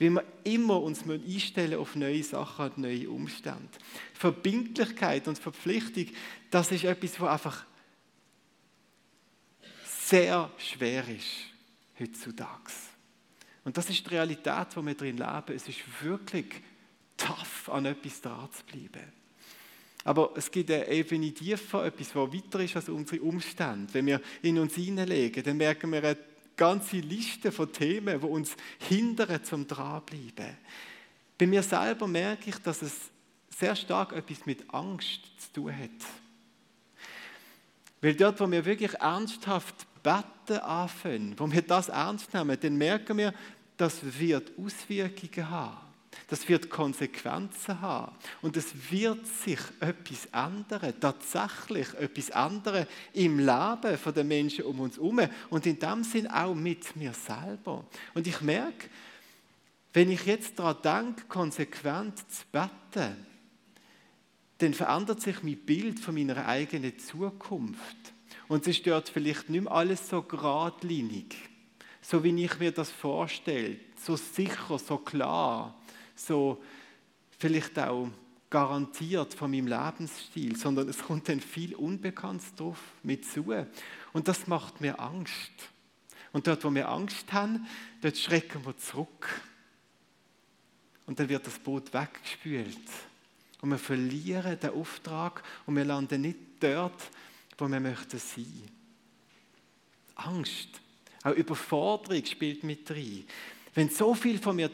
weil 0.01 0.11
wir 0.11 0.25
immer 0.45 0.81
uns 0.81 1.05
einstellen 1.07 1.79
auf 1.79 1.95
neue 1.95 2.23
Sachen 2.23 2.71
und 2.71 2.79
neue 2.79 3.09
Umstände. 3.11 3.69
Verbindlichkeit 4.15 5.29
und 5.29 5.39
Verpflichtung, 5.39 6.07
das 6.51 6.73
ist 6.73 6.85
etwas, 6.85 7.21
was 7.21 7.29
einfach 7.29 7.65
sehr 9.85 10.51
schwer 10.57 11.07
ist 11.07 11.29
heutzutage. 11.99 12.73
Und 13.65 13.77
das 13.77 13.91
ist 13.91 14.05
die 14.05 14.11
Realität, 14.11 14.69
wo 14.75 14.85
wir 14.85 14.95
drin 14.95 15.19
leben. 15.19 15.55
Es 15.55 15.69
ist 15.69 15.81
wirklich 16.03 16.47
tough, 17.17 17.69
an 17.69 17.87
etwas 17.87 18.21
dran 18.21 18.49
zu 18.53 18.65
bleiben. 18.65 19.13
Aber 20.05 20.33
es 20.35 20.51
gibt 20.51 20.71
eine 20.71 20.89
Ebene 20.89 21.33
tiefer, 21.33 21.85
etwas, 21.85 22.15
was 22.15 22.33
weiter 22.33 22.61
ist 22.61 22.77
als 22.77 22.89
unsere 22.89 23.23
Umstände. 23.23 23.93
Wenn 23.93 24.07
wir 24.07 24.21
in 24.43 24.59
uns 24.59 24.75
hineinlegen, 24.75 25.43
dann 25.43 25.59
merken 25.59 25.93
wir 25.93 26.03
eine 26.03 26.17
ganze 26.57 26.97
Liste 26.97 27.53
von 27.53 27.71
Themen, 27.73 28.21
die 28.21 28.27
uns 28.27 28.57
hindern 28.89 29.45
zum 29.45 29.67
Dranbleiben. 29.67 30.57
Bei 31.37 31.47
mir 31.47 31.63
selber 31.63 32.07
merke 32.07 32.51
ich, 32.51 32.57
dass 32.57 32.83
es 32.83 33.11
sehr 33.51 33.77
stark 33.77 34.13
etwas 34.13 34.47
mit 34.47 34.73
Angst 34.73 35.21
zu 35.39 35.53
tun 35.53 35.77
hat. 35.77 35.91
Weil 38.01 38.15
dort, 38.15 38.41
wo 38.41 38.51
wir 38.51 38.65
wirklich 38.65 38.95
ernsthaft 38.95 39.87
beten 40.03 40.59
anfangen, 40.61 41.35
wo 41.37 41.51
wir 41.51 41.63
das 41.63 41.89
ernst 41.89 42.33
nehmen, 42.35 42.59
dann 42.61 42.77
merken 42.77 43.19
wir, 43.19 43.35
das 43.77 43.99
wird 44.19 44.53
Auswirkungen 44.59 45.51
haben. 45.51 45.91
Das 46.27 46.49
wird 46.49 46.71
Konsequenzen 46.71 47.81
haben. 47.81 48.15
Und 48.43 48.57
es 48.57 48.73
wird 48.91 49.27
sich 49.27 49.61
etwas 49.81 50.27
ändern, 50.27 50.95
tatsächlich 51.01 51.93
etwas 51.95 52.31
ändern 52.31 52.87
im 53.13 53.39
Leben 53.39 54.15
der 54.15 54.25
Menschen 54.25 54.65
um 54.65 54.81
uns 54.81 54.97
herum 54.97 55.21
und 55.51 55.67
in 55.67 55.79
dem 55.79 56.05
Sinn 56.05 56.27
auch 56.27 56.55
mit 56.55 56.97
mir 56.97 57.13
selber. 57.13 57.85
Und 58.15 58.27
ich 58.27 58.41
merke, 58.41 58.89
wenn 59.93 60.11
ich 60.11 60.25
jetzt 60.27 60.59
daran 60.59 60.83
denke, 61.15 61.27
konsequent 61.27 62.19
zu 62.19 62.45
beten, 62.53 63.27
dann 64.59 64.75
verändert 64.75 65.21
sich 65.21 65.43
mein 65.43 65.57
Bild 65.57 65.99
von 66.01 66.15
meiner 66.15 66.47
eigenen 66.47 66.99
Zukunft. 66.99 68.13
Und 68.51 68.67
es 68.67 68.79
stört 68.79 69.09
vielleicht 69.09 69.49
nicht 69.49 69.63
mehr 69.63 69.73
alles 69.73 70.09
so 70.09 70.23
geradlinig, 70.23 71.37
so 72.03 72.25
wie 72.25 72.45
ich 72.45 72.59
mir 72.59 72.73
das 72.73 72.91
vorstelle, 72.91 73.77
so 73.97 74.17
sicher, 74.17 74.77
so 74.77 74.99
klar 74.99 75.81
so 76.17 76.61
vielleicht 77.39 77.79
auch 77.79 78.09
garantiert 78.51 79.35
von 79.35 79.53
meinem 79.53 79.69
Lebensstil, 79.69 80.57
sondern 80.57 80.89
es 80.89 80.99
kommt 80.99 81.29
dann 81.29 81.39
viel 81.39 81.77
Unbekanntes 81.77 82.53
drauf 82.57 82.79
mit 83.05 83.25
zu. 83.25 83.55
Und 84.13 84.27
das 84.27 84.49
macht 84.49 84.81
mir 84.81 84.99
Angst. 84.99 85.53
Und 86.33 86.49
dort, 86.49 86.65
wo 86.65 86.75
wir 86.75 86.89
Angst 86.89 87.33
haben, 87.33 87.69
dort 88.03 88.19
schrecken 88.19 88.67
wir 88.67 88.77
zurück. 88.77 89.29
Und 91.07 91.21
dann 91.21 91.29
wird 91.29 91.47
das 91.47 91.61
Boot 91.61 91.95
weggespült. 91.95 92.77
Und 93.61 93.71
wir 93.71 93.79
verlieren 93.79 94.59
den 94.59 94.71
Auftrag 94.71 95.45
und 95.67 95.77
wir 95.77 95.85
landen 95.85 96.23
nicht 96.23 96.39
dort, 96.59 97.11
wo 97.61 97.69
wir 97.69 97.81
möchten 97.81 98.19
sein. 98.19 98.71
Angst, 100.15 100.69
auch 101.23 101.35
Überforderung 101.35 102.25
spielt 102.25 102.65
mit 102.65 102.91
rein. 102.91 103.25
Wenn 103.75 103.89
so 103.89 104.15
viel 104.15 104.39
von 104.39 104.57
mir 104.57 104.71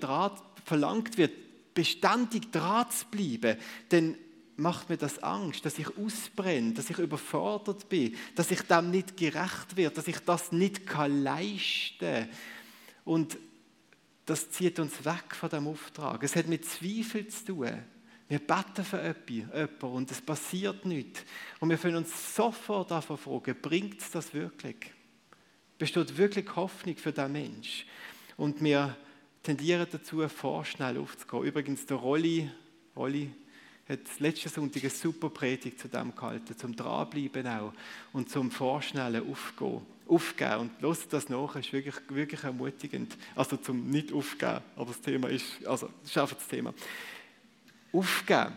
verlangt 0.65 1.17
wird, 1.19 1.75
beständig 1.75 2.51
dran 2.51 2.91
zu 2.91 3.07
bleiben, 3.07 3.59
dann 3.91 4.17
macht 4.57 4.89
mir 4.89 4.97
das 4.97 5.23
Angst, 5.23 5.65
dass 5.67 5.79
ich 5.79 5.97
ausbrenne, 5.99 6.73
dass 6.73 6.89
ich 6.89 6.99
überfordert 6.99 7.89
bin, 7.89 8.17
dass 8.35 8.51
ich 8.51 8.63
dem 8.63 8.91
nicht 8.91 9.17
gerecht 9.17 9.77
werde, 9.77 9.97
dass 9.97 10.09
ich 10.09 10.19
das 10.21 10.51
nicht 10.53 10.87
kann 10.87 11.23
leisten 11.23 12.29
Und 13.05 13.37
das 14.25 14.51
zieht 14.51 14.79
uns 14.79 15.05
weg 15.05 15.35
von 15.39 15.51
dem 15.51 15.69
Auftrag. 15.69 16.23
Es 16.23 16.35
hat 16.35 16.49
mit 16.49 16.65
Zweifel 16.65 17.29
zu 17.29 17.45
tun. 17.45 17.83
Wir 18.29 18.41
beten 18.41 18.85
für 18.85 19.15
jemanden 19.29 19.81
und 19.83 20.11
es 20.11 20.21
passiert 20.21 20.85
nichts. 20.85 21.25
Und 21.61 21.71
wir 21.71 21.77
können 21.77 21.97
uns 21.97 22.35
sofort 22.35 22.91
davon 22.91 23.17
fragen, 23.17 23.57
bringt 23.63 24.01
es 24.01 24.11
das 24.11 24.35
wirklich? 24.35 24.77
Besteht 25.79 26.17
wirklich 26.17 26.57
Hoffnung 26.57 26.97
für 26.97 27.13
den 27.13 27.33
Mensch? 27.33 27.87
Und 28.37 28.63
wir 28.63 28.97
tendieren 29.43 29.87
dazu, 29.91 30.27
vorschnell 30.29 30.99
aufzugehen. 30.99 31.45
Übrigens, 31.45 31.87
der 31.87 31.99
Rolli, 31.99 32.51
Rolli 32.97 33.31
hat 33.89 34.01
letzten 34.19 34.49
Sonntag 34.49 34.83
eine 34.83 34.91
super 34.91 35.31
Predigt 35.31 35.79
zu 35.79 35.89
dem 35.89 36.15
gehalten, 36.15 36.57
zum 36.59 36.75
Dranbleiben 36.75 37.47
auch 37.47 37.73
und 38.13 38.29
zum 38.29 38.51
vorschnellen 38.51 39.31
Aufgehen. 39.31 39.83
Aufgeben 40.09 40.57
und 40.61 40.83
los 40.83 41.09
das 41.09 41.29
nach, 41.29 41.57
ist 41.57 41.73
wirklich, 41.73 41.97
wirklich 42.09 42.45
ermutigend. 42.45 43.17
Also 43.35 43.57
zum 43.57 43.89
nicht 43.91 44.13
aufgeben, 44.13 44.61
aber 44.77 44.87
das 44.87 45.01
Thema 45.01 45.29
ist, 45.29 45.65
also 45.67 45.89
das 46.03 46.11
ist 46.11 46.19
einfach 46.19 46.37
das 46.37 46.47
Thema. 46.47 46.73
Aufgeben. 47.97 48.53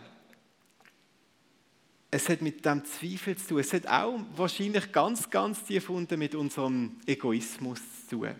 Es 2.10 2.28
hat 2.28 2.42
mit 2.42 2.64
dem 2.64 2.84
Zweifel 2.84 3.36
zu 3.36 3.48
tun. 3.48 3.60
Es 3.60 3.72
hat 3.72 3.86
auch 3.86 4.18
wahrscheinlich 4.36 4.90
ganz, 4.90 5.30
ganz 5.30 5.64
tief 5.64 5.88
unten 5.88 6.18
mit 6.18 6.34
unserem 6.34 6.96
Egoismus 7.06 7.80
zu 8.08 8.16
tun. 8.16 8.34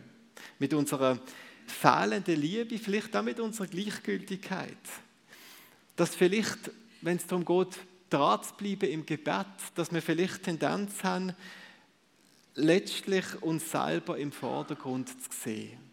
Mit 0.58 0.74
unserer 0.74 1.18
fehlende 1.66 2.34
Liebe, 2.34 2.78
vielleicht 2.78 3.16
auch 3.16 3.22
mit 3.22 3.38
unserer 3.38 3.68
Gleichgültigkeit. 3.68 4.76
Dass 5.94 6.14
vielleicht, 6.14 6.70
wenn 7.00 7.16
es 7.16 7.26
darum 7.26 7.44
geht, 7.44 7.78
dran 8.10 8.42
zu 8.42 8.54
bleiben 8.54 8.90
im 8.90 9.06
Gebet, 9.06 9.46
dass 9.76 9.92
wir 9.92 10.02
vielleicht 10.02 10.42
Tendenz 10.42 11.04
haben, 11.04 11.32
letztlich 12.56 13.40
uns 13.40 13.70
selber 13.70 14.18
im 14.18 14.32
Vordergrund 14.32 15.08
zu 15.08 15.30
sehen. 15.30 15.89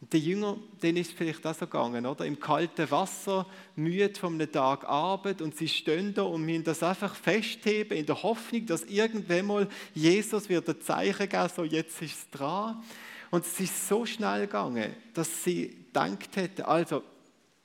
Die 0.00 0.18
Jünger, 0.18 0.58
denen 0.82 0.98
ist 0.98 1.12
vielleicht 1.12 1.46
auch 1.46 1.54
so 1.54 1.66
gegangen, 1.66 2.04
oder? 2.04 2.26
Im 2.26 2.38
kalten 2.38 2.90
Wasser, 2.90 3.46
müde 3.76 4.14
von 4.14 4.34
einem 4.34 4.52
Tag 4.52 4.84
Arbeit 4.84 5.40
und 5.40 5.56
sie 5.56 5.68
stehen 5.68 6.12
da 6.12 6.22
und 6.22 6.44
müssen 6.44 6.64
das 6.64 6.82
einfach 6.82 7.14
festheben 7.14 7.96
in 7.96 8.04
der 8.04 8.22
Hoffnung, 8.22 8.66
dass 8.66 8.84
irgendwann 8.84 9.46
mal 9.46 9.68
Jesus 9.94 10.48
wird 10.50 10.68
ein 10.68 10.80
Zeichen 10.82 11.28
geben, 11.28 11.48
so 11.54 11.64
jetzt 11.64 12.02
ist 12.02 12.18
es 12.18 12.30
dran. 12.30 12.82
Und 13.30 13.46
es 13.46 13.58
ist 13.58 13.88
so 13.88 14.04
schnell 14.04 14.42
gegangen, 14.42 14.94
dass 15.14 15.44
sie 15.44 15.68
gedacht 15.68 16.36
hätten, 16.36 16.62
also 16.62 17.02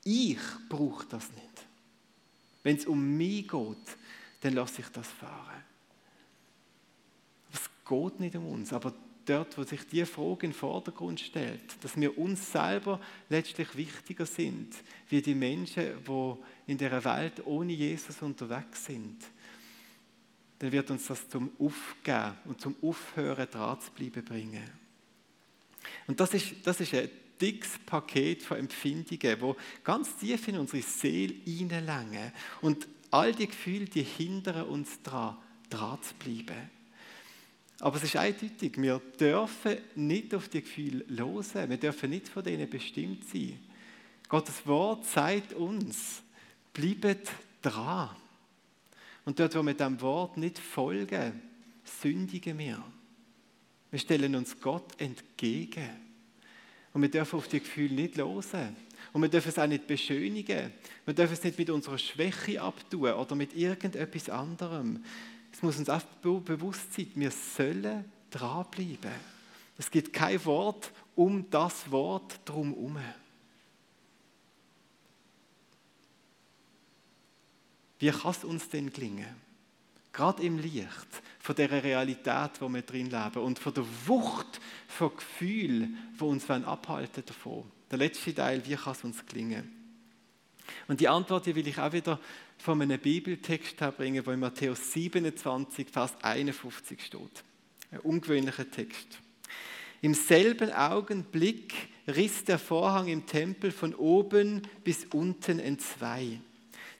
ich 0.04 0.40
brauche 0.70 1.06
das 1.08 1.30
nicht. 1.32 1.66
Wenn 2.64 2.78
es 2.78 2.86
um 2.86 3.18
mich 3.18 3.48
geht, 3.48 3.98
dann 4.42 4.54
lasse 4.54 4.82
ich 4.82 4.88
das 4.90 5.08
fahren. 5.08 5.64
Es 7.54 7.70
geht 7.88 8.20
nicht 8.20 8.36
um 8.36 8.48
uns, 8.48 8.72
aber 8.72 8.94
dort, 9.26 9.58
wo 9.58 9.64
sich 9.64 9.86
die 9.88 10.06
Frage 10.06 10.46
in 10.46 10.52
den 10.52 10.54
Vordergrund 10.54 11.20
stellt, 11.20 11.84
dass 11.84 11.96
wir 11.96 12.18
uns 12.18 12.52
selber 12.52 13.00
letztlich 13.30 13.76
wichtiger 13.76 14.26
sind, 14.26 14.76
wie 15.10 15.22
die 15.22 15.36
Menschen, 15.36 16.04
die 16.08 16.36
in 16.68 16.78
der 16.78 17.04
Welt 17.04 17.46
ohne 17.46 17.74
Jesus 17.74 18.22
unterwegs 18.22 18.86
sind, 18.86 19.18
dann 20.60 20.72
wird 20.72 20.92
uns 20.92 21.08
das 21.08 21.28
zum 21.28 21.52
Aufgeben 21.58 22.38
und 22.46 22.62
zum 22.62 22.76
Aufhören 22.82 23.50
dran 23.50 23.80
zu 23.82 23.92
bleiben 23.92 24.24
bringen. 24.24 24.70
Und 26.08 26.20
das 26.20 26.34
ist, 26.34 26.56
das 26.64 26.80
ist 26.80 26.94
ein 26.94 27.10
dickes 27.40 27.80
Paket 27.80 28.44
von 28.44 28.58
Empfindungen, 28.58 29.42
wo 29.42 29.56
ganz 29.84 30.16
tief 30.18 30.48
in 30.48 30.58
unsere 30.58 30.84
Seele 30.84 31.34
hineinlängen. 31.46 32.32
Und 32.62 32.88
all 33.10 33.34
die 33.34 33.48
Gefühle, 33.48 33.86
die 33.86 34.04
hindern 34.04 34.68
uns 34.68 35.02
daran, 35.02 35.38
dran 35.70 36.00
zu 36.04 36.14
bleiben. 36.16 36.70
Aber 37.82 37.98
es 37.98 38.04
ist 38.04 38.16
eindeutig, 38.16 38.80
wir 38.80 39.02
dürfen 39.20 39.78
nicht 39.96 40.36
auf 40.36 40.48
die 40.50 40.62
Gefühle 40.62 41.04
losen. 41.08 41.68
Wir 41.68 41.78
dürfen 41.78 42.12
nicht 42.12 42.30
von 42.30 42.44
denen 42.44 42.70
bestimmt 42.70 43.28
sein. 43.28 43.58
Gottes 44.30 44.68
Wort 44.68 45.04
sagt 45.06 45.54
uns, 45.54 46.22
bleibt 46.74 47.32
dran. 47.64 48.12
Und 49.26 49.40
dort, 49.40 49.56
wo 49.56 49.64
wir 49.64 49.74
dem 49.74 50.00
Wort 50.00 50.38
nicht 50.38 50.60
folgen, 50.60 51.42
sündigen 51.84 52.60
wir. 52.60 52.84
Wir 53.90 54.00
stellen 54.00 54.36
uns 54.36 54.62
Gott 54.62 55.02
entgegen. 55.02 55.90
Und 56.94 57.02
wir 57.02 57.10
dürfen 57.10 57.38
auf 57.38 57.48
die 57.48 57.62
Gefühle 57.62 57.96
nicht 57.96 58.16
losen. 58.16 58.76
Und 59.12 59.24
wir 59.24 59.30
dürfen 59.30 59.50
es 59.50 59.58
auch 59.58 59.66
nicht 59.66 59.88
beschönigen. 59.88 60.72
Wir 61.06 61.16
dürfen 61.16 61.34
es 61.34 61.44
nicht 61.44 61.58
mit 61.58 61.72
unserer 61.72 61.98
Schwäche 61.98 62.62
abtun 62.62 63.12
oder 63.12 63.36
mit 63.36 63.56
irgendetwas 63.56 64.30
anderem. 64.30 65.04
Es 65.52 65.62
muss 65.62 65.78
uns 65.78 65.90
auch 65.90 66.02
bewusst 66.22 66.94
sein, 66.94 67.12
wir 67.16 67.32
sollen 67.32 68.06
dranbleiben. 68.30 69.12
Es 69.78 69.90
gibt 69.90 70.14
kein 70.14 70.44
Wort 70.46 70.92
um 71.16 71.50
das 71.50 71.90
Wort 71.92 72.40
drumherum. 72.46 72.98
Wie 78.00 78.10
kann 78.10 78.32
es 78.32 78.44
uns 78.44 78.70
denn 78.70 78.92
gelingen? 78.92 79.36
Gerade 80.14 80.44
im 80.44 80.58
Licht 80.58 80.88
von 81.40 81.56
der 81.56 81.72
Realität, 81.72 82.60
wo 82.60 82.68
wir 82.68 82.82
drin 82.82 83.10
leben 83.10 83.44
und 83.44 83.60
von 83.60 83.74
der 83.74 83.86
Wucht 84.06 84.60
von 84.88 85.16
Gefühlen, 85.16 85.98
wo 86.18 86.28
uns 86.28 86.50
abhalten 86.50 87.24
davon. 87.26 87.64
Der 87.90 87.98
letzte 87.98 88.34
Teil, 88.34 88.66
wie 88.66 88.76
kann 88.76 88.94
es 88.94 89.04
uns 89.04 89.26
gelingen? 89.26 89.70
Und 90.88 91.00
die 91.00 91.08
Antwort 91.08 91.46
die 91.46 91.56
will 91.56 91.68
ich 91.68 91.80
auch 91.80 91.92
wieder 91.92 92.20
von 92.62 92.82
einem 92.82 93.00
Bibeltext 93.00 93.82
herbringen, 93.82 94.26
wo 94.26 94.32
in 94.32 94.40
Matthäus 94.40 94.94
27, 94.94 95.90
Vers 95.90 96.14
51 96.22 97.04
steht. 97.04 97.44
Ein 97.92 98.00
ungewöhnlicher 98.00 98.70
Text. 98.70 99.20
Im 100.02 100.14
selben 100.14 100.72
Augenblick 100.72 101.74
riss 102.08 102.44
der 102.44 102.60
Vorhang 102.60 103.08
im 103.08 103.26
Tempel 103.26 103.72
von 103.72 103.96
oben 103.96 104.62
bis 104.84 105.06
unten 105.06 105.60
entzwei. 105.60 106.40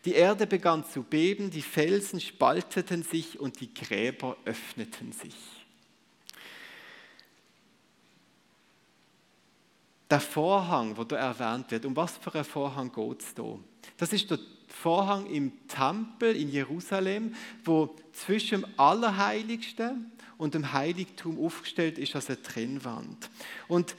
Die 0.06 0.14
Erde 0.14 0.48
begann 0.48 0.84
zu 0.84 1.04
beben, 1.04 1.52
die 1.52 1.62
Felsen 1.62 2.20
spalteten 2.20 3.04
sich 3.04 3.40
und 3.40 3.60
die 3.60 3.74
Gräber 3.74 4.38
öffneten 4.46 5.12
sich. 5.12 5.36
Der 10.10 10.20
Vorhang, 10.20 10.98
wo 10.98 11.04
da 11.04 11.16
erwähnt 11.16 11.72
wird, 11.72 11.86
um 11.86 11.96
was 11.96 12.18
für 12.18 12.34
einen 12.34 12.44
Vorhang 12.44 12.92
geht 12.92 13.22
es 13.22 13.34
da? 13.34 13.58
Das 13.98 14.12
ist 14.12 14.30
der 14.30 14.40
Vorhang 14.72 15.28
im 15.28 15.68
Tempel 15.68 16.36
in 16.36 16.50
Jerusalem, 16.50 17.36
wo 17.64 17.96
zwischen 18.14 18.62
dem 18.62 18.70
Allerheiligsten 18.78 20.12
und 20.38 20.54
dem 20.54 20.74
Heiligtum 20.74 21.44
aufgestellt 21.44 21.98
ist 21.98 22.16
als 22.16 22.30
eine 22.30 22.42
Trennwand. 22.42 23.30
Und 23.68 23.96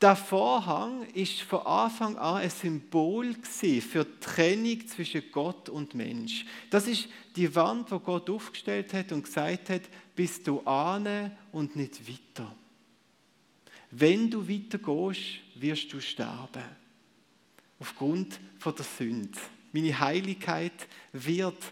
der 0.00 0.14
Vorhang 0.14 1.04
ist 1.14 1.40
von 1.40 1.60
Anfang 1.60 2.16
an 2.18 2.42
ein 2.42 2.50
Symbol 2.50 3.34
für 3.42 4.04
die 4.04 4.20
Trennung 4.20 4.86
zwischen 4.86 5.22
Gott 5.32 5.70
und 5.70 5.94
Mensch. 5.94 6.44
Das 6.68 6.86
ist 6.86 7.08
die 7.34 7.52
Wand, 7.54 7.90
wo 7.90 7.98
Gott 7.98 8.28
aufgestellt 8.28 8.92
hat 8.92 9.10
und 9.12 9.24
gesagt 9.24 9.70
hat, 9.70 9.82
bist 10.14 10.46
du 10.46 10.60
ahne 10.66 11.36
und 11.50 11.76
nicht 11.76 12.00
weiter. 12.06 12.54
Wenn 13.90 14.30
du 14.30 14.46
weiter 14.46 14.78
gehst, 14.78 15.40
wirst 15.54 15.92
du 15.92 16.00
sterben. 16.00 16.64
Aufgrund 17.78 18.38
von 18.58 18.74
der 18.74 18.84
Sünde. 18.84 19.38
Meine 19.76 20.00
Heiligkeit 20.00 20.88
wird 21.12 21.62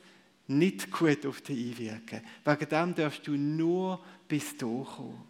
nicht 0.47 0.90
gut 0.90 1.25
auf 1.25 1.40
dich 1.40 1.71
einwirken. 1.71 2.21
Wegen 2.45 2.69
dem 2.69 2.95
darfst 2.95 3.27
du 3.27 3.31
nur 3.31 3.99
bis 4.29 4.51
hierher 4.59 4.85
kommen. 4.85 5.23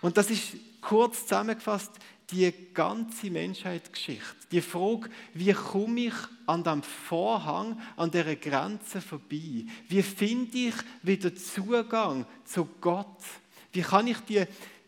Und 0.00 0.16
das 0.16 0.30
ist 0.30 0.52
kurz 0.80 1.22
zusammengefasst 1.22 1.90
die 2.30 2.52
ganze 2.72 3.32
Menschheitsgeschichte. 3.32 4.46
Die 4.52 4.60
Frage, 4.60 5.10
wie 5.34 5.52
komme 5.52 6.00
ich 6.02 6.14
an 6.46 6.62
dem 6.62 6.84
Vorhang, 6.84 7.80
an 7.96 8.12
der 8.12 8.36
Grenze 8.36 9.00
vorbei? 9.00 9.64
Wie 9.88 10.02
finde 10.02 10.56
ich 10.56 10.74
wieder 11.02 11.34
Zugang 11.34 12.26
zu 12.44 12.68
Gott? 12.80 13.24
Wie 13.72 13.82
kann 13.82 14.06
ich 14.06 14.20
die, 14.20 14.44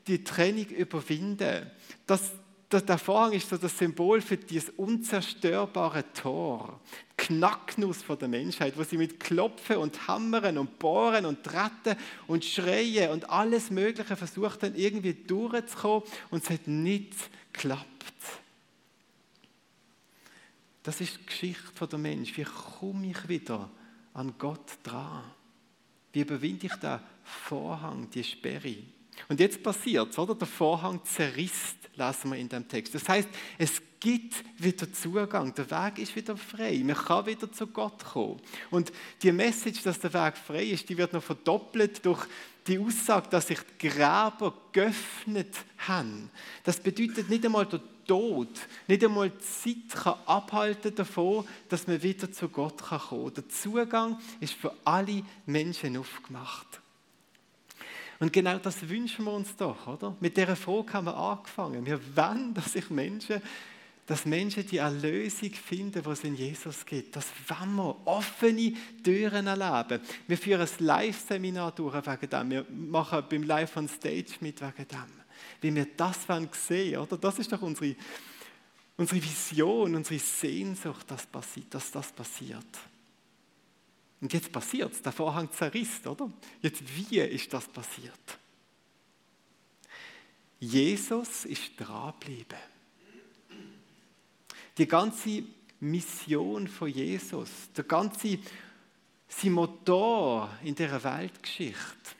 die 0.07 0.23
Trennung 0.23 0.66
überwinden? 0.66 1.73
Das, 2.07 2.31
der 2.78 2.98
Vorhang 2.98 3.33
ist 3.33 3.48
so 3.48 3.56
das 3.56 3.76
Symbol 3.76 4.20
für 4.20 4.37
dieses 4.37 4.70
unzerstörbare 4.70 6.04
Tor, 6.12 6.80
Knacknuss 7.16 8.02
von 8.02 8.18
der 8.18 8.28
Menschheit, 8.28 8.78
wo 8.78 8.85
sie 8.85 8.96
mit 8.96 9.18
Klopfen 9.18 9.78
und 9.78 10.06
Hammern 10.06 10.56
und 10.56 10.78
Bohren 10.78 11.26
und 11.26 11.42
Treten 11.42 11.98
und 12.28 12.44
Schreien 12.44 13.11
und 13.11 13.28
alles 13.28 13.70
Mögliche 13.70 14.14
versucht 14.14 14.62
haben, 14.62 14.76
irgendwie 14.76 15.14
durchzukommen 15.14 16.04
und 16.30 16.44
es 16.44 16.50
hat 16.50 16.68
nicht 16.68 17.14
geklappt. 17.52 17.87
Das 20.83 21.00
ist 21.00 21.18
die 21.18 21.26
Geschichte 21.26 21.87
der 21.87 21.98
Mensch. 21.98 22.37
Wie 22.37 22.44
komme 22.44 23.11
ich 23.11 23.28
wieder 23.28 23.68
an 24.14 24.35
Gott 24.38 24.78
dran? 24.83 25.24
Wie 26.12 26.20
überwinde 26.20 26.66
ich 26.66 26.74
den 26.76 27.00
Vorhang, 27.24 28.09
die 28.11 28.24
Sperre? 28.24 28.76
Und 29.28 29.40
jetzt 29.40 29.62
passiert 29.62 30.11
es, 30.11 30.18
oder? 30.18 30.35
Der 30.35 30.46
Vorhang 30.46 31.04
zerrisst, 31.04 31.80
lassen 31.96 32.31
wir 32.31 32.38
in 32.38 32.48
dem 32.48 32.66
Text. 32.68 32.94
Das 32.94 33.09
heißt, 33.09 33.29
es 33.59 33.83
gibt 34.00 34.42
wieder 34.57 34.90
Zugang. 34.92 35.55
Der 35.55 35.70
Weg 35.70 35.98
ist 35.98 36.16
wieder 36.16 36.37
frei. 36.37 36.81
Man 36.85 36.96
kann 36.96 37.26
wieder 37.26 37.53
zu 37.53 37.66
Gott 37.66 38.05
kommen. 38.05 38.40
Und 38.70 38.92
die 39.22 39.33
Message, 39.33 39.83
dass 39.83 40.00
der 40.00 40.12
Weg 40.14 40.37
frei 40.37 40.64
ist, 40.64 40.88
die 40.88 40.96
wird 40.96 41.12
noch 41.12 41.22
verdoppelt 41.22 42.05
durch 42.05 42.26
die 42.66 42.79
Aussage, 42.79 43.29
dass 43.31 43.48
sich 43.48 43.59
die 43.81 43.88
Gräber 43.88 44.55
geöffnet 44.72 45.55
haben. 45.79 46.31
Das 46.64 46.79
bedeutet 46.79 47.29
nicht 47.29 47.44
einmal 47.44 47.66
der 47.66 47.81
Tod, 48.07 48.48
nicht 48.88 49.05
einmal 49.05 49.31
die 49.31 49.38
Zeit 49.38 50.03
kann 50.03 50.18
abhalten 50.26 50.94
davon, 50.94 51.46
dass 51.68 51.87
man 51.87 52.03
wieder 52.03 52.31
zu 52.33 52.48
Gott 52.48 52.83
kommen 52.83 53.00
kann. 53.09 53.35
Der 53.35 53.48
Zugang 53.48 54.18
ist 54.40 54.55
für 54.55 54.74
alle 54.85 55.22
Menschen 55.46 55.96
aufgemacht. 55.96 56.80
Und 58.20 58.35
genau 58.35 58.59
das 58.59 58.87
wünschen 58.87 59.24
wir 59.24 59.33
uns 59.33 59.56
doch, 59.56 59.87
oder? 59.87 60.14
Mit 60.20 60.37
dieser 60.37 60.54
Frage 60.54 60.92
haben 60.92 61.06
wir 61.06 61.16
angefangen. 61.16 61.87
Wir 61.87 61.98
wollen, 62.14 62.52
dass 62.52 62.74
sich 62.74 62.90
Menschen, 62.90 63.40
dass 64.04 64.26
Menschen 64.26 64.66
die 64.66 64.76
Erlösung 64.76 65.50
finden, 65.52 66.02
die 66.02 66.09
es 66.11 66.24
in 66.24 66.35
Jesus 66.35 66.85
gibt. 66.85 67.16
Das 67.16 67.26
wollen 67.48 67.76
wir. 67.76 67.96
Offene 68.06 68.74
Türen 69.02 69.46
erleben. 69.46 70.02
Wir 70.28 70.37
führen 70.37 70.61
ein 70.61 70.85
Live-Seminar 70.85 71.72
durch 71.72 71.94
wegen 71.94 72.28
dem. 72.28 72.50
Wir 72.50 72.66
machen 72.68 73.24
beim 73.30 73.42
Live 73.44 73.76
on 73.78 73.88
Stage 73.88 74.35
mit 74.40 74.61
wegen 74.61 74.88
dem. 74.88 75.12
Wie 75.62 75.74
wir 75.74 75.87
das 75.96 76.26
sehen 76.26 76.48
wollen, 76.68 76.96
oder? 76.98 77.16
Das 77.16 77.38
ist 77.38 77.50
doch 77.50 77.62
unsere, 77.62 77.96
unsere 78.98 79.22
Vision, 79.22 79.94
unsere 79.94 80.20
Sehnsucht, 80.20 81.11
dass 81.11 81.90
das 81.90 82.12
passiert. 82.12 82.66
Und 84.20 84.33
jetzt 84.33 84.52
passiert 84.52 84.92
es, 84.92 85.02
der 85.02 85.12
Vorhang 85.12 85.50
zerriss, 85.50 86.06
oder? 86.06 86.30
Jetzt, 86.61 86.83
wie 86.94 87.18
ist 87.18 87.52
das 87.52 87.66
passiert? 87.66 88.38
Jesus 90.59 91.46
ist 91.46 91.72
dranbleiben. 91.78 92.59
Die 94.76 94.87
ganze 94.87 95.42
Mission 95.80 96.68
von 96.68 96.88
Jesus, 96.88 97.50
der 97.74 97.85
ganze 97.85 98.38
sein 99.26 99.52
Motor 99.52 100.50
in 100.62 100.74
der 100.74 101.02
Weltgeschichte 101.02 102.11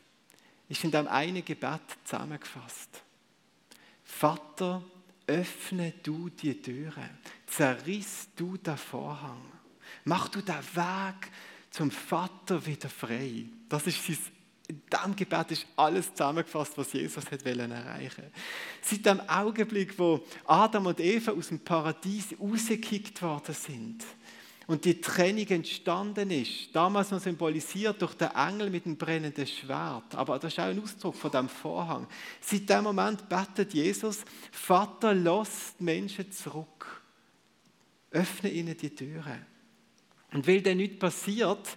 ist 0.68 0.84
in 0.84 0.90
dem 0.90 1.08
einen 1.08 1.44
Gebet 1.44 1.80
zusammengefasst. 2.04 3.02
Vater, 4.04 4.82
öffne 5.26 5.92
du 6.02 6.30
die 6.30 6.60
Türe, 6.60 7.10
zerriss 7.46 8.28
du 8.36 8.56
den 8.56 8.76
Vorhang, 8.76 9.44
mach 10.04 10.28
du 10.28 10.40
den 10.40 10.54
Weg 10.74 11.30
zum 11.70 11.90
Vater 11.90 12.64
wieder 12.66 12.88
frei. 12.88 13.44
Das 13.68 13.87
ist 13.87 14.04
sein 14.04 14.18
in 14.70 14.83
diesem 14.88 15.16
Gebet 15.16 15.50
ist 15.50 15.66
alles 15.74 16.14
zusammengefasst, 16.14 16.78
was 16.78 16.92
Jesus 16.92 17.24
erreichen 17.24 18.24
Seit 18.80 19.04
dem 19.04 19.20
Augenblick, 19.28 19.98
wo 19.98 20.24
Adam 20.46 20.87
und 20.87 21.00
Eva 21.00 21.33
aus 21.33 21.48
dem 21.48 21.59
Paradies 21.59 22.28
rausgekickt 22.40 23.20
worden 23.20 23.55
sind 23.55 24.05
und 24.68 24.84
die 24.84 25.01
Trennung 25.01 25.49
entstanden 25.49 26.30
ist, 26.30 26.68
damals 26.72 27.11
noch 27.11 27.18
symbolisiert 27.18 28.01
durch 28.01 28.14
den 28.14 28.30
Engel 28.30 28.70
mit 28.70 28.84
dem 28.84 28.97
brennenden 28.97 29.45
Schwert, 29.45 30.14
aber 30.14 30.38
das 30.38 30.53
ist 30.53 30.61
auch 30.61 30.66
ein 30.66 30.80
Ausdruck 30.80 31.16
von 31.16 31.32
dem 31.32 31.49
Vorhang. 31.49 32.07
Seit 32.40 32.70
dem 32.70 32.84
Moment 32.84 33.28
betet 33.28 33.74
Jesus, 33.74 34.24
Vater, 34.53 35.12
lass 35.12 35.74
die 35.80 35.82
Menschen 35.82 36.30
zurück. 36.30 37.03
Öffne 38.12 38.51
ihnen 38.51 38.76
die 38.76 38.95
Türen. 38.95 39.49
Und 40.33 40.47
weil 40.47 40.62
dann 40.62 40.76
nichts 40.76 40.99
passiert, 40.99 41.76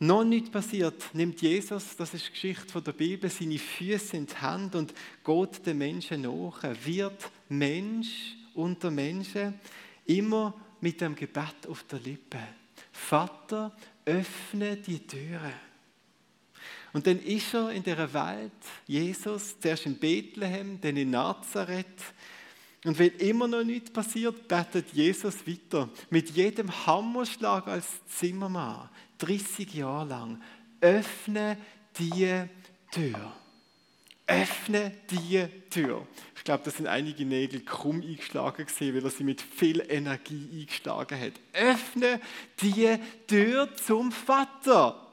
noch 0.00 0.22
nichts 0.22 0.50
passiert, 0.50 1.12
nimmt 1.12 1.40
Jesus, 1.42 1.96
das 1.96 2.14
ist 2.14 2.28
die 2.28 2.32
Geschichte 2.32 2.68
von 2.68 2.84
der 2.84 2.92
Bibel, 2.92 3.28
seine 3.28 3.58
Füße 3.58 4.16
in 4.16 4.26
die 4.26 4.36
Hand 4.36 4.74
und 4.76 4.94
geht 5.24 5.66
den 5.66 5.78
Menschen 5.78 6.22
nach. 6.22 6.62
Wird 6.84 7.30
Mensch 7.48 8.36
unter 8.54 8.90
Menschen, 8.90 9.58
immer 10.06 10.54
mit 10.80 11.00
dem 11.00 11.16
Gebet 11.16 11.66
auf 11.68 11.84
der 11.84 11.98
Lippe. 11.98 12.38
Vater, 12.92 13.76
öffne 14.04 14.76
die 14.76 15.04
Türe. 15.06 15.52
Und 16.92 17.06
dann 17.06 17.20
ist 17.20 17.54
er 17.54 17.70
in 17.70 17.82
der 17.82 18.12
Welt, 18.12 18.52
Jesus, 18.86 19.58
zuerst 19.60 19.86
in 19.86 19.98
Bethlehem, 19.98 20.80
dann 20.80 20.96
in 20.96 21.10
Nazareth, 21.10 21.86
und 22.84 22.98
wenn 22.98 23.10
immer 23.16 23.48
noch 23.48 23.64
nichts 23.64 23.90
passiert, 23.90 24.46
betet 24.46 24.92
Jesus 24.92 25.46
weiter. 25.46 25.88
Mit 26.10 26.30
jedem 26.30 26.70
Hammerschlag 26.86 27.66
als 27.66 27.86
Zimmermann, 28.06 28.88
30 29.18 29.74
Jahre 29.74 30.08
lang. 30.08 30.42
Öffne 30.80 31.58
die 31.98 32.44
Tür. 32.92 33.32
Öffne 34.28 34.92
die 35.10 35.44
Tür. 35.70 36.06
Ich 36.36 36.44
glaube, 36.44 36.62
da 36.64 36.70
sind 36.70 36.86
einige 36.86 37.24
Nägel 37.24 37.60
krumm 37.60 38.00
eingeschlagen 38.00 38.66
gesehen, 38.66 38.94
weil 38.94 39.04
er 39.04 39.10
sie 39.10 39.24
mit 39.24 39.40
viel 39.40 39.84
Energie 39.88 40.48
eingeschlagen 40.60 41.20
hat. 41.20 41.32
Öffne 41.54 42.20
die 42.60 42.96
Tür 43.26 43.74
zum 43.74 44.12
Vater. 44.12 45.07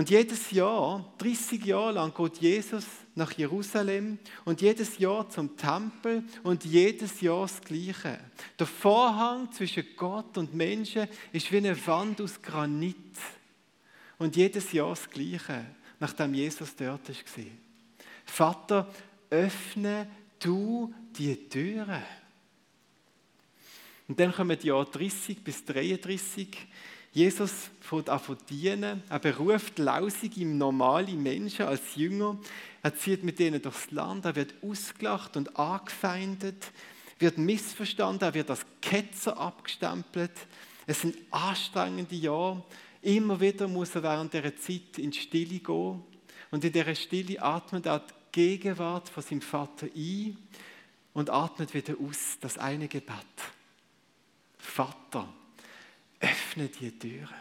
Und 0.00 0.08
jedes 0.08 0.50
Jahr, 0.50 1.12
30 1.18 1.62
Jahre 1.62 1.92
lang, 1.92 2.14
geht 2.14 2.38
Jesus 2.38 2.86
nach 3.14 3.32
Jerusalem 3.32 4.18
und 4.46 4.62
jedes 4.62 4.96
Jahr 4.96 5.28
zum 5.28 5.58
Tempel 5.58 6.24
und 6.42 6.64
jedes 6.64 7.20
Jahr 7.20 7.42
das 7.42 7.60
Gleiche. 7.60 8.18
Der 8.58 8.66
Vorhang 8.66 9.52
zwischen 9.52 9.84
Gott 9.98 10.38
und 10.38 10.54
Menschen 10.54 11.06
ist 11.34 11.52
wie 11.52 11.58
eine 11.58 11.86
Wand 11.86 12.18
aus 12.22 12.40
Granit. 12.40 12.96
Und 14.16 14.36
jedes 14.36 14.72
Jahr 14.72 14.88
das 14.88 15.10
Gleiche, 15.10 15.66
nachdem 15.98 16.32
Jesus 16.32 16.74
dort 16.74 17.06
war. 17.06 17.44
Vater, 18.24 18.90
öffne 19.28 20.10
du 20.38 20.94
die 21.18 21.46
Türen. 21.46 22.02
Und 24.08 24.18
dann 24.18 24.32
kommen 24.32 24.58
die 24.58 24.68
Jahre 24.68 24.86
30 24.86 25.44
bis 25.44 25.62
33. 25.62 26.48
Jesus 27.12 27.70
fängt 27.80 28.08
an 28.08 28.22
zu 28.22 28.36
dienen. 28.36 29.02
Er 29.08 29.18
beruft 29.18 29.78
lausige, 29.78 30.46
normale 30.46 31.12
Menschen 31.12 31.66
als 31.66 31.96
Jünger. 31.96 32.38
Er 32.82 32.94
zieht 32.94 33.24
mit 33.24 33.38
denen 33.38 33.60
durchs 33.60 33.90
Land. 33.90 34.24
Er 34.24 34.36
wird 34.36 34.54
ausgelacht 34.62 35.36
und 35.36 35.58
angefeindet, 35.58 36.70
wird 37.18 37.36
missverstanden. 37.36 38.28
Er 38.28 38.34
wird 38.34 38.50
als 38.50 38.64
Ketzer 38.80 39.36
abgestempelt. 39.36 40.32
Es 40.86 41.00
sind 41.00 41.16
anstrengende 41.32 42.14
Jahre. 42.14 42.62
Immer 43.02 43.40
wieder 43.40 43.66
muss 43.66 43.94
er 43.94 44.02
während 44.04 44.32
dieser 44.32 44.56
Zeit 44.56 44.98
in 44.98 45.10
die 45.10 45.18
Stille 45.18 45.58
gehen. 45.58 46.02
Und 46.52 46.64
in 46.64 46.72
dieser 46.72 46.94
Stille 46.94 47.42
atmet 47.42 47.86
er 47.86 48.00
die 48.00 48.12
Gegenwart 48.32 49.08
von 49.08 49.22
seinem 49.22 49.40
Vater 49.40 49.86
ein 49.94 50.36
und 51.12 51.28
atmet 51.28 51.74
wieder 51.74 51.94
aus 52.00 52.38
das 52.40 52.56
eine 52.56 52.86
Gebet. 52.86 53.14
Vater, 54.58 55.28
öffne 56.20 56.68
die 56.68 56.96
Türe. 56.98 57.34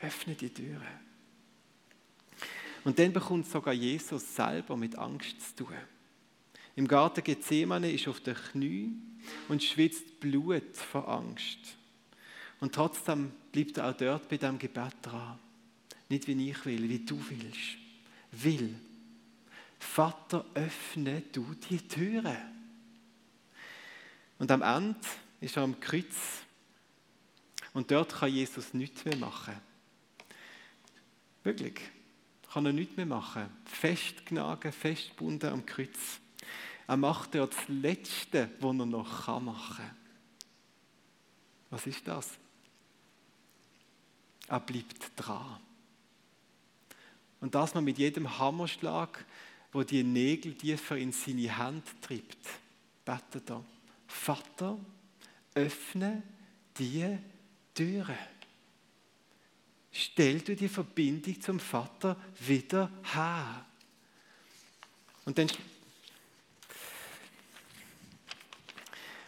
Öffne 0.00 0.34
die 0.34 0.50
Türe. 0.50 0.86
Und 2.84 2.98
dann 2.98 3.12
bekommt 3.12 3.46
sogar 3.48 3.74
Jesus 3.74 4.34
selber 4.36 4.76
mit 4.76 4.96
Angst 4.96 5.56
zu 5.56 5.64
tun. 5.64 5.76
Im 6.76 6.86
Garten 6.86 7.24
Gethsemane 7.24 7.90
ist 7.90 8.06
auf 8.06 8.20
den 8.20 8.36
Knien 8.36 9.20
und 9.48 9.62
schwitzt 9.62 10.20
Blut 10.20 10.76
vor 10.76 11.08
Angst. 11.08 11.58
Und 12.60 12.74
trotzdem 12.74 13.32
bleibt 13.50 13.78
er 13.78 13.90
auch 13.90 13.96
dort 13.96 14.28
bei 14.28 14.36
dem 14.36 14.58
Gebet 14.58 14.94
dran. 15.02 15.38
Nicht 16.08 16.26
wie 16.28 16.50
ich 16.50 16.64
will, 16.64 16.88
wie 16.88 17.04
du 17.04 17.18
willst. 17.28 17.78
Will. 18.32 18.74
Vater, 19.78 20.44
öffne 20.54 21.22
du 21.32 21.54
die 21.68 21.78
Türe. 21.78 22.36
Und 24.38 24.50
am 24.50 24.62
Ende 24.62 25.00
ist 25.40 25.56
er 25.56 25.64
am 25.64 25.78
Kreuz 25.80 26.14
und 27.78 27.92
dort 27.92 28.12
kann 28.12 28.32
Jesus 28.32 28.74
nichts 28.74 29.04
mehr 29.04 29.14
machen. 29.18 29.54
Wirklich. 31.44 31.80
Kann 32.52 32.66
er 32.66 32.72
nichts 32.72 32.96
mehr 32.96 33.06
machen. 33.06 33.48
Festgenagen, 33.66 34.72
festgebunden 34.72 35.52
am 35.52 35.64
Kreuz. 35.64 36.18
Er 36.88 36.96
macht 36.96 37.36
dort 37.36 37.54
das 37.54 37.68
Letzte, 37.68 38.50
was 38.58 38.76
er 38.76 38.86
noch 38.86 39.40
machen 39.40 39.76
kann. 39.76 39.96
Was 41.70 41.86
ist 41.86 42.08
das? 42.08 42.32
Er 44.48 44.58
bleibt 44.58 45.12
dran. 45.14 45.60
Und 47.40 47.54
das 47.54 47.74
man 47.74 47.84
mit 47.84 47.98
jedem 47.98 48.40
Hammerschlag, 48.40 49.24
wo 49.70 49.84
die 49.84 50.02
Nägel 50.02 50.56
tiefer 50.56 50.96
in 50.96 51.12
seine 51.12 51.56
Hand 51.56 51.84
treibt, 52.02 52.44
betet 53.04 53.48
er. 53.48 53.64
Vater, 54.08 54.76
öffne 55.54 56.24
die 56.76 57.18
Türe. 57.78 58.18
Stell 59.92 60.40
du 60.40 60.56
die 60.56 60.68
Verbindung 60.68 61.40
zum 61.40 61.60
Vater 61.60 62.16
wieder 62.40 62.90
her. 63.14 63.64
Und 65.24 65.38
dann, 65.38 65.48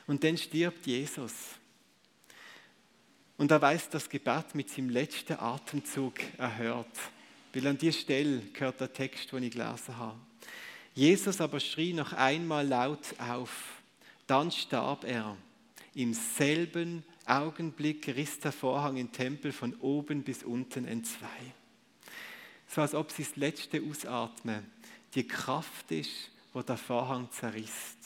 und 0.08 0.24
dann 0.24 0.36
stirbt 0.36 0.84
Jesus. 0.84 1.32
Und 3.36 3.52
er 3.52 3.62
weiß 3.62 3.88
das 3.90 4.08
Gebet 4.08 4.56
mit 4.56 4.68
seinem 4.68 4.90
letzten 4.90 5.34
Atemzug 5.34 6.14
erhört. 6.36 6.98
Weil 7.52 7.68
an 7.68 7.78
dieser 7.78 8.00
Stelle 8.00 8.40
gehört 8.52 8.80
der 8.80 8.92
Text, 8.92 9.30
den 9.30 9.44
ich 9.44 9.52
gelesen 9.52 9.96
habe. 9.96 10.18
Jesus 10.92 11.40
aber 11.40 11.60
schrie 11.60 11.92
noch 11.92 12.12
einmal 12.14 12.66
laut 12.66 13.14
auf. 13.20 13.80
Dann 14.26 14.50
starb 14.50 15.04
er. 15.04 15.36
Im 15.94 16.14
selben 16.14 17.04
Augenblick 17.30 18.08
riss 18.08 18.38
der 18.40 18.52
Vorhang 18.52 18.96
im 18.96 19.12
Tempel 19.12 19.52
von 19.52 19.74
oben 19.76 20.22
bis 20.22 20.42
unten 20.42 20.86
entzwei. 20.86 21.54
So 22.66 22.80
als 22.82 22.94
ob 22.94 23.10
sie 23.10 23.24
das 23.24 23.36
letzte 23.36 23.82
Ausatmen 23.82 24.64
die 25.14 25.26
Kraft 25.26 25.90
ist, 25.90 26.30
wo 26.52 26.62
der 26.62 26.76
Vorhang 26.76 27.30
zerrisst. 27.30 27.98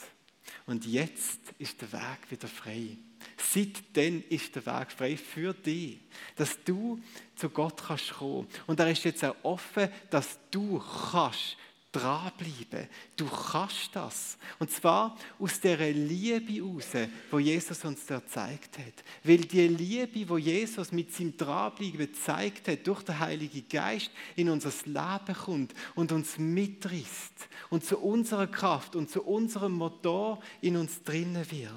Und 0.65 0.85
jetzt 0.85 1.39
ist 1.59 1.81
der 1.81 1.91
Weg 1.91 2.29
wieder 2.29 2.47
frei. 2.47 2.97
Seitdem 3.37 4.23
ist 4.29 4.55
der 4.55 4.65
Weg 4.65 4.91
frei 4.91 5.17
für 5.17 5.53
dich, 5.53 5.99
dass 6.35 6.63
du 6.63 6.99
zu 7.35 7.49
Gott 7.49 7.83
kannst 7.87 8.13
kommen. 8.13 8.47
Und 8.67 8.79
er 8.79 8.91
ist 8.91 9.03
jetzt 9.03 9.23
auch 9.23 9.35
offen, 9.43 9.89
dass 10.09 10.39
du 10.51 10.79
kannst 11.11 11.57
dranbleiben. 11.95 12.87
Du 13.15 13.25
kannst 13.25 13.89
das. 13.93 14.37
Und 14.59 14.69
zwar 14.69 15.17
aus 15.39 15.59
der 15.61 15.77
Liebe 15.93 16.53
heraus, 16.53 17.09
wo 17.31 17.39
Jesus 17.39 17.85
uns 17.85 18.05
da 18.05 18.19
gezeigt 18.19 18.77
hat. 18.77 19.03
Weil 19.23 19.37
die 19.37 19.67
Liebe, 19.67 20.27
wo 20.27 20.37
Jesus 20.37 20.91
mit 20.91 21.13
seinem 21.13 21.37
Dranbleiben 21.37 21.99
gezeigt 21.99 22.67
hat, 22.67 22.85
durch 22.85 23.03
den 23.03 23.19
Heiligen 23.19 23.67
Geist 23.69 24.11
in 24.35 24.49
unser 24.49 24.71
Leben 24.85 25.35
kommt 25.35 25.73
und 25.95 26.11
uns 26.11 26.37
mitrisst 26.37 27.47
und 27.69 27.85
zu 27.85 27.97
unserer 27.99 28.47
Kraft 28.47 28.95
und 28.95 29.09
zu 29.09 29.23
unserem 29.23 29.73
Motor 29.73 30.41
in 30.61 30.75
uns 30.75 31.01
drinnen 31.03 31.49
wird. 31.49 31.71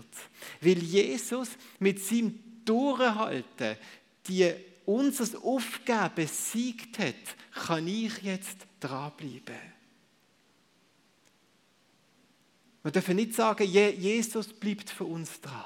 Weil 0.60 0.78
Jesus 0.78 1.50
mit 1.78 2.02
seinem 2.02 2.38
Durchhalten 2.64 3.76
die 4.26 4.52
unser 4.84 5.42
Aufgabe 5.42 6.22
besiegt 6.22 6.98
hat, 6.98 7.14
kann 7.52 7.86
ich 7.86 8.22
jetzt 8.22 8.56
dranbleiben. 8.80 9.77
Wir 12.88 12.92
dürfen 12.92 13.16
nicht 13.16 13.34
sagen, 13.34 13.64
Jesus 13.64 14.46
bleibt 14.46 14.88
für 14.88 15.04
uns 15.04 15.42
dran. 15.42 15.62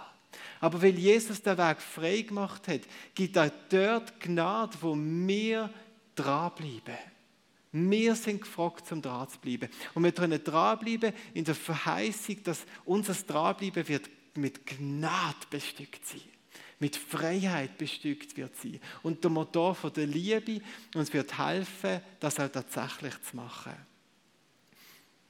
Aber 0.59 0.83
weil 0.83 0.99
Jesus 0.99 1.41
den 1.41 1.57
Weg 1.57 1.81
frei 1.81 2.23
gemacht 2.23 2.67
hat, 2.67 2.81
gibt 3.15 3.37
er 3.37 3.53
dort 3.69 4.19
Gnade, 4.19 4.77
wo 4.81 4.97
wir 4.97 5.71
dranbleiben. 6.17 6.99
Wir 7.71 8.17
sind 8.17 8.41
gefragt, 8.41 8.89
zum 8.89 9.01
dran 9.01 9.29
zu 9.29 9.39
bleiben. 9.39 9.69
Und 9.95 10.03
wir 10.03 10.11
können 10.11 10.43
dranbleiben 10.43 11.13
in 11.33 11.45
der 11.45 11.55
Verheißung, 11.55 12.43
dass 12.43 12.67
unser 12.85 13.15
Dranbleiben 13.15 13.87
wird 13.87 14.11
mit 14.35 14.67
Gnade 14.67 15.47
bestückt 15.49 16.05
sein. 16.05 16.23
Mit 16.81 16.97
Freiheit 16.97 17.79
bestückt 17.79 18.37
wird 18.37 18.57
sein. 18.57 18.81
Und 19.05 19.23
der 19.23 19.31
Motor 19.31 19.77
von 19.77 19.93
der 19.93 20.09
Liebe 20.09 20.61
uns 20.97 21.13
wird 21.13 21.39
helfen, 21.39 22.01
das 22.19 22.41
auch 22.41 22.49
tatsächlich 22.49 23.15
zu 23.23 23.37
machen. 23.37 23.92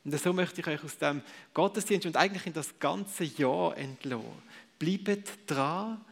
Und 0.05 0.19
so 0.19 0.33
möchte 0.33 0.61
ich 0.61 0.67
euch 0.67 0.83
aus 0.83 0.99
dem 0.99 1.23
Gottesdienst 1.55 2.07
und 2.07 2.17
eigentlich 2.17 2.47
in 2.47 2.53
das 2.53 2.79
ganze 2.79 3.25
Jahr 3.25 3.77
entlassen. 3.77 4.43
Bleibt 4.79 5.31
dran. 5.47 6.05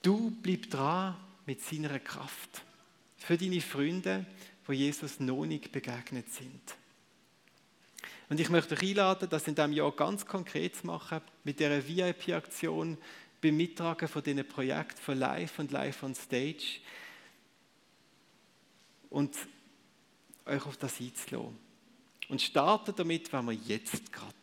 Du 0.00 0.30
bleib 0.30 0.70
dran 0.70 1.16
mit 1.46 1.62
seiner 1.62 1.98
Kraft. 1.98 2.62
Für 3.16 3.36
deine 3.36 3.60
Freunde, 3.60 4.26
wo 4.66 4.72
Jesus 4.72 5.18
noch 5.18 5.44
nicht 5.44 5.72
begegnet 5.72 6.30
sind. 6.32 6.60
Und 8.28 8.40
ich 8.40 8.48
möchte 8.48 8.74
euch 8.74 8.82
einladen, 8.82 9.28
das 9.28 9.48
in 9.48 9.54
diesem 9.54 9.72
Jahr 9.72 9.92
ganz 9.92 10.24
konkret 10.24 10.76
zu 10.76 10.86
machen, 10.86 11.20
mit 11.42 11.58
dieser 11.58 11.86
VIP-Aktion 11.86 12.96
beim 13.40 13.56
Mittragen 13.56 14.08
von 14.08 14.22
diesen 14.22 14.46
Projekten 14.46 15.00
von 15.00 15.18
Live 15.18 15.58
und 15.58 15.72
Live 15.72 16.02
on 16.02 16.14
Stage. 16.14 16.80
Und 19.10 19.36
euch 20.46 20.66
auf 20.66 20.76
das 20.76 21.00
einzulassen. 21.00 21.63
Und 22.28 22.40
starten 22.40 22.94
damit, 22.96 23.32
wenn 23.32 23.44
wir 23.46 23.52
jetzt 23.52 24.12
gerade. 24.12 24.34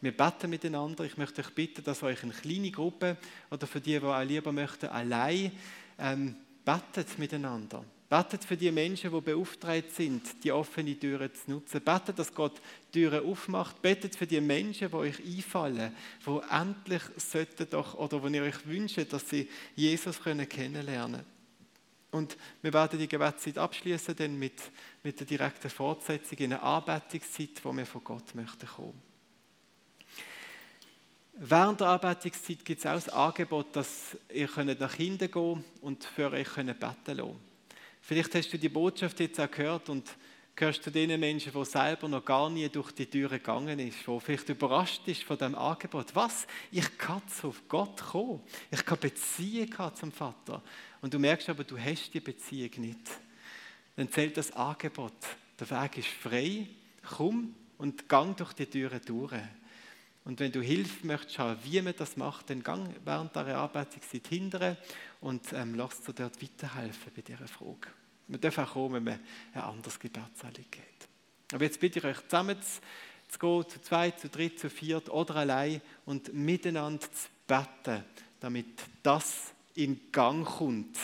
Wir 0.00 0.16
beten 0.16 0.50
miteinander. 0.50 1.04
Ich 1.04 1.16
möchte 1.16 1.42
euch 1.42 1.54
bitten, 1.54 1.82
dass 1.82 2.02
euch 2.02 2.22
eine 2.22 2.32
kleine 2.32 2.70
Gruppe 2.70 3.16
oder 3.50 3.66
für 3.66 3.80
die, 3.80 3.98
die 3.98 4.04
auch 4.04 4.22
lieber 4.22 4.52
möchten, 4.52 4.86
allein 4.86 5.52
ähm, 5.98 6.36
betet 6.64 7.18
miteinander. 7.18 7.84
Betet 8.08 8.44
für 8.44 8.56
die 8.56 8.70
Menschen, 8.70 9.10
die 9.10 9.20
beauftragt 9.20 9.90
sind, 9.92 10.44
die 10.44 10.52
offene 10.52 10.96
Türen 10.96 11.34
zu 11.34 11.50
nutzen. 11.50 11.80
Betet, 11.82 12.18
dass 12.18 12.32
Gott 12.32 12.60
Türen 12.92 13.24
aufmacht. 13.24 13.82
Betet 13.82 14.14
für 14.14 14.28
die 14.28 14.40
Menschen, 14.40 14.88
die 14.88 14.94
euch 14.94 15.18
einfallen, 15.18 15.92
die 16.24 16.54
endlich 16.54 17.02
sollten 17.16 17.68
doch, 17.68 17.94
oder 17.94 18.22
wo 18.22 18.28
ihr 18.28 18.42
euch 18.42 18.64
wünscht, 18.64 19.12
dass 19.12 19.28
sie 19.28 19.48
Jesus 19.74 20.20
kennenlernen 20.22 20.88
können. 20.88 21.35
Und 22.16 22.36
wir 22.62 22.72
werden 22.72 22.98
die 22.98 23.08
Gebetszeit 23.08 23.58
abschließen 23.58 24.16
dann 24.16 24.38
mit, 24.38 24.60
mit 25.02 25.20
der 25.20 25.26
direkten 25.26 25.70
Fortsetzung 25.70 26.38
in 26.38 26.52
eine 26.52 26.62
Anbetungszeit, 26.62 27.62
wo 27.62 27.72
wir 27.72 27.86
von 27.86 28.04
Gott 28.04 28.34
möchten 28.34 28.66
kommen. 28.66 29.02
Während 31.38 31.80
der 31.80 31.88
Arbeitungszeit 31.88 32.64
gibt 32.64 32.80
es 32.80 32.86
auch 32.86 32.94
das 32.94 33.08
Angebot, 33.10 33.76
dass 33.76 34.16
ihr 34.32 34.48
nach 34.78 34.94
hinten 34.94 35.30
gehen 35.30 35.64
und 35.82 36.04
für 36.04 36.30
euch 36.30 36.54
beten 36.54 37.16
lassen 37.16 37.36
Vielleicht 38.00 38.34
hast 38.36 38.52
du 38.52 38.58
die 38.58 38.68
Botschaft 38.68 39.18
jetzt 39.18 39.40
auch 39.40 39.50
gehört 39.50 39.88
und 39.88 40.08
gehörst 40.56 40.82
zu 40.82 40.90
den 40.90 41.20
Menschen, 41.20 41.52
die 41.52 41.64
selber 41.66 42.08
noch 42.08 42.24
gar 42.24 42.48
nie 42.48 42.68
durch 42.70 42.90
die 42.92 43.06
Türe 43.06 43.38
gegangen 43.38 43.78
ist, 43.78 44.08
wo 44.08 44.18
vielleicht 44.18 44.48
überrascht 44.48 45.06
ist 45.06 45.22
von 45.22 45.36
dem 45.36 45.54
Angebot. 45.54 46.14
Was? 46.14 46.46
Ich 46.72 46.96
kann 46.96 47.20
zu 47.28 47.54
Gott 47.68 48.02
kommen. 48.02 48.40
Ich 48.70 48.84
kann 48.84 48.98
Beziehung 48.98 49.76
haben 49.76 49.94
zum 49.94 50.12
Vater. 50.12 50.62
Und 51.02 51.12
du 51.12 51.18
merkst 51.18 51.50
aber, 51.50 51.62
du 51.62 51.78
hast 51.78 52.12
die 52.14 52.20
Beziehung 52.20 52.70
nicht. 52.78 53.10
Dann 53.96 54.10
zählt 54.10 54.36
das 54.38 54.50
Angebot. 54.52 55.12
Der 55.60 55.70
Weg 55.70 55.98
ist 55.98 56.08
frei. 56.08 56.66
Komm 57.16 57.54
und 57.76 58.08
gang 58.08 58.34
durch 58.36 58.54
die 58.54 58.66
Türe 58.66 58.98
durch. 59.00 59.34
Und 60.24 60.40
wenn 60.40 60.50
du 60.50 60.60
Hilfe 60.60 61.06
möchtest 61.06 61.38
wie 61.64 61.80
man 61.82 61.94
das 61.96 62.16
macht, 62.16 62.50
dann 62.50 62.62
gang 62.62 62.88
während 63.04 63.36
der 63.36 63.58
Arbeitszeit 63.58 64.26
hindern 64.26 64.76
und 65.20 65.52
ähm, 65.52 65.74
lass 65.74 66.00
dir 66.00 66.14
dort 66.14 66.42
weiterhelfen 66.42 67.12
bei 67.14 67.22
dieser 67.22 67.46
Frage. 67.46 67.88
Man 68.28 68.40
darf 68.40 68.58
auch 68.58 68.72
kommen, 68.72 68.94
wenn 68.94 69.04
man 69.04 69.20
ein 69.54 69.60
anderes 69.60 69.98
Gebetsanliegen 69.98 70.70
geht. 70.70 71.08
Aber 71.52 71.64
jetzt 71.64 71.78
bitte 71.78 72.00
ich 72.00 72.04
euch, 72.04 72.22
zusammen 72.24 72.56
zu 73.28 73.38
gehen, 73.38 73.68
zu 73.68 73.80
zweit, 73.82 74.20
zu 74.20 74.28
dritt, 74.28 74.58
zu 74.58 74.68
viert 74.68 75.08
oder 75.08 75.36
allein 75.36 75.80
und 76.04 76.32
miteinander 76.32 77.06
zu 77.12 77.28
beten, 77.46 78.04
damit 78.40 78.66
das 79.02 79.52
in 79.74 80.10
Gang 80.10 80.44
kommt, 80.44 80.98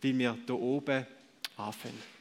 wie 0.00 0.16
wir 0.18 0.36
hier 0.46 0.58
oben 0.58 1.06
anfangen. 1.56 2.17